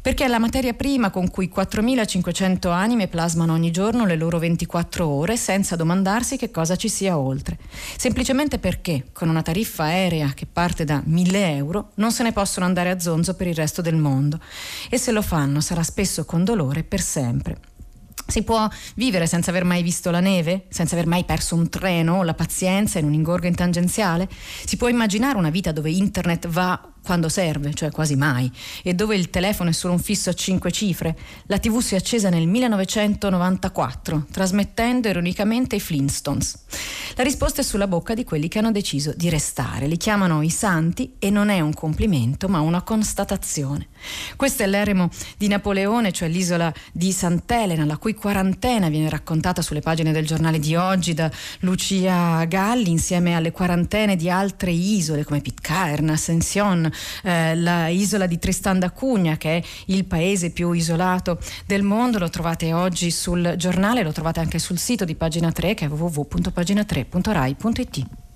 perché 0.01 0.25
è 0.25 0.29
la 0.29 0.39
materia 0.39 0.73
prima 0.73 1.11
con 1.11 1.31
cui 1.31 1.51
4.500 1.55 2.69
anime 2.69 3.09
plasmano 3.09 3.53
ogni 3.53 3.71
giorno 3.71 4.07
le 4.07 4.17
loro 4.17 4.39
24 4.39 5.07
ore 5.07 5.37
senza 5.37 5.77
domandarsi 5.77 6.39
che 6.39 6.51
cosa 6.51 6.77
ci 6.77 6.89
sia 6.89 7.19
oltre. 7.19 7.59
Semplicemente 7.97 8.59
perché, 8.59 9.07
con 9.13 9.29
una 9.29 9.43
tariffa 9.43 9.85
aerea 9.85 10.33
che 10.35 10.47
parte 10.47 10.85
da 10.85 11.03
1.000 11.07 11.35
euro, 11.35 11.91
non 11.97 12.13
se 12.13 12.23
ne 12.23 12.33
possono 12.33 12.65
andare 12.65 12.91
a 12.91 12.99
zonzo 12.99 13.35
per 13.35 13.47
il 13.47 13.55
resto 13.55 13.83
del 13.83 13.97
mondo. 13.97 14.41
E 14.89 14.97
se 14.97 15.13
lo 15.13 15.23
fanno 15.23 15.61
sarà 15.61 15.83
spesso 15.83 16.25
con 16.25 16.45
dolore 16.45 16.83
per 16.83 17.01
sempre. 17.01 17.70
Si 18.31 18.43
può 18.43 18.69
vivere 18.95 19.27
senza 19.27 19.51
aver 19.51 19.65
mai 19.65 19.83
visto 19.83 20.11
la 20.11 20.21
neve, 20.21 20.67
senza 20.69 20.95
aver 20.95 21.07
mai 21.07 21.25
perso 21.25 21.57
un 21.57 21.69
treno 21.69 22.19
o 22.19 22.23
la 22.23 22.35
pazienza 22.35 22.99
in 22.99 23.07
un 23.07 23.13
ingorgo 23.13 23.47
in 23.47 23.55
tangenziale? 23.55 24.29
Si 24.65 24.77
può 24.77 24.89
immaginare 24.89 25.37
una 25.37 25.51
vita 25.51 25.73
dove 25.73 25.91
internet 25.91 26.47
va 26.49 26.81
quando 27.03 27.29
serve, 27.29 27.75
cioè 27.75 27.91
quasi 27.91 28.17
mai, 28.17 28.51
e 28.83 28.95
dove 28.95 29.17
il 29.17 29.31
telefono 29.31 29.71
è 29.71 29.73
solo 29.73 29.95
un 29.95 29.99
fisso 29.99 30.31
a 30.31 30.35
cinque 30.35 30.71
cifre, 30.71 31.17
la 31.47 31.59
TV 31.59 31.81
si 31.81 31.95
è 31.95 31.99
accesa 31.99 32.29
nel 32.29 32.47
1994, 32.47 34.27
trasmettendo 34.31 35.09
ironicamente 35.09 35.77
i 35.77 35.81
Flintstones. 35.81 36.59
La 37.17 37.25
risposta 37.25 37.61
è 37.61 37.65
sulla 37.65 37.87
bocca 37.87 38.15
di 38.15 38.25
quelli 38.25 38.49
che 38.49 38.59
hanno 38.59 38.71
deciso 38.71 39.13
di 39.15 39.29
restare. 39.29 39.87
Li 39.87 39.97
chiamano 39.97 40.43
i 40.43 40.51
santi 40.51 41.15
e 41.19 41.31
non 41.31 41.49
è 41.49 41.61
un 41.61 41.75
complimento, 41.75 42.49
ma 42.49 42.61
una 42.61 42.83
constatazione. 42.83 43.89
Questo 44.37 44.63
è 44.63 44.67
l'eremo 44.67 45.11
di 45.37 45.49
Napoleone, 45.49 46.13
cioè 46.13 46.29
l'isola 46.29 46.73
di 46.93 47.13
Sant'Elena, 47.13 47.85
la 47.85 47.99
cui 47.99 48.15
quarantena 48.15 48.89
viene 48.89 49.09
raccontata 49.09 49.61
sulle 49.61 49.81
pagine 49.81 50.13
del 50.13 50.27
giornale 50.27 50.59
di 50.59 50.75
oggi 50.77 51.13
da 51.13 51.31
Lucia 51.61 52.45
Galli, 52.45 52.91
insieme 52.91 53.35
alle 53.35 53.51
quarantene 53.51 54.17
di 54.17 54.31
altre 54.31 54.71
isole 54.71 55.25
come 55.25 55.41
Pitcairn, 55.41 56.11
Ascension, 56.11 56.90
eh, 57.23 57.55
la 57.57 57.89
isola 57.89 58.27
di 58.27 58.39
Tristan 58.39 58.79
da 58.79 58.91
Cunha, 58.91 59.37
che 59.37 59.59
è 59.59 59.63
il 59.87 60.05
paese 60.05 60.51
più 60.51 60.73
isolato 60.73 61.39
del 61.67 61.83
mondo. 61.83 62.19
Lo 62.19 62.31
trovate 62.31 62.73
oggi 62.73 63.11
sul 63.11 63.55
giornale, 63.57 64.03
lo 64.03 64.13
trovate 64.13 64.41
anche 64.41 64.59
sul 64.59 64.79
sito 64.79 65.05
di 65.05 65.15
pagina 65.15 65.53
3 65.53 65.75
che 65.75 65.85
è 65.87 65.89
www.pagina3.rai.it. 65.89 68.30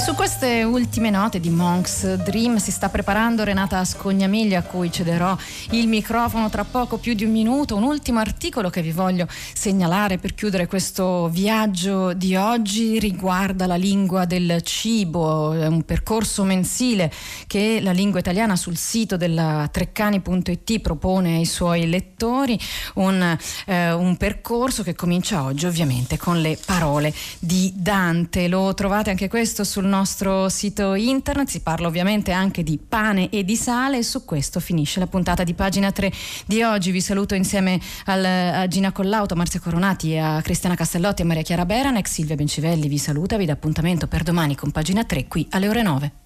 su 0.00 0.14
queste 0.14 0.62
ultime 0.62 1.10
note 1.10 1.38
di 1.38 1.50
Monk's 1.50 2.14
Dream 2.14 2.56
si 2.56 2.70
sta 2.70 2.88
preparando 2.88 3.44
Renata 3.44 3.84
Scognamiglia 3.84 4.60
a 4.60 4.62
cui 4.62 4.90
cederò 4.90 5.36
il 5.72 5.86
microfono 5.86 6.48
tra 6.48 6.64
poco 6.64 6.96
più 6.96 7.12
di 7.12 7.24
un 7.24 7.30
minuto. 7.30 7.76
Un 7.76 7.82
ultimo 7.82 8.18
articolo 8.18 8.70
che 8.70 8.80
vi 8.80 8.90
voglio 8.90 9.28
segnalare 9.28 10.16
per 10.16 10.32
chiudere 10.32 10.66
questo 10.66 11.28
viaggio 11.28 12.14
di 12.14 12.34
oggi 12.34 12.98
riguarda 12.98 13.66
la 13.66 13.76
lingua 13.76 14.24
del 14.24 14.62
cibo, 14.62 15.52
è 15.52 15.66
un 15.66 15.82
percorso 15.82 16.42
mensile 16.42 17.12
che 17.46 17.80
la 17.82 17.92
lingua 17.92 18.18
italiana 18.18 18.56
sul 18.56 18.78
sito 18.78 19.18
della 19.18 19.68
treccani.it 19.70 20.80
propone 20.80 21.36
ai 21.36 21.46
suoi 21.46 21.86
lettori, 21.86 22.58
un, 22.94 23.36
eh, 23.66 23.92
un 23.92 24.16
percorso 24.16 24.82
che 24.82 24.94
comincia 24.94 25.44
oggi 25.44 25.66
ovviamente 25.66 26.16
con 26.16 26.40
le 26.40 26.58
parole 26.64 27.12
di 27.38 27.72
Dante. 27.76 28.48
Lo 28.48 28.72
trovate 28.72 29.10
anche 29.10 29.28
questo 29.28 29.64
sul 29.64 29.81
nostro 29.84 30.48
sito 30.48 30.94
internet, 30.94 31.48
si 31.48 31.60
parla 31.60 31.86
ovviamente 31.86 32.32
anche 32.32 32.62
di 32.62 32.78
pane 32.78 33.28
e 33.30 33.44
di 33.44 33.56
sale 33.56 33.98
e 33.98 34.02
su 34.02 34.24
questo 34.24 34.60
finisce 34.60 35.00
la 35.00 35.06
puntata 35.06 35.44
di 35.44 35.54
pagina 35.54 35.92
3 35.92 36.12
di 36.46 36.62
oggi. 36.62 36.90
Vi 36.90 37.00
saluto 37.00 37.34
insieme 37.34 37.80
al, 38.06 38.24
a 38.24 38.66
Gina 38.68 38.92
Collauto, 38.92 39.34
a 39.34 39.36
Marzia 39.36 39.60
Coronati, 39.60 40.16
a 40.16 40.40
Cristiana 40.42 40.74
Castellotti 40.74 41.22
e 41.22 41.24
Maria 41.24 41.42
Chiara 41.42 41.64
Beranek. 41.64 42.08
Silvia 42.08 42.36
Bencivelli 42.36 42.88
vi 42.88 42.98
saluta, 42.98 43.36
vi 43.36 43.46
dà 43.46 43.52
appuntamento 43.52 44.06
per 44.06 44.22
domani 44.22 44.54
con 44.54 44.70
pagina 44.70 45.04
3 45.04 45.28
qui 45.28 45.46
alle 45.50 45.68
ore 45.68 45.82
9. 45.82 46.21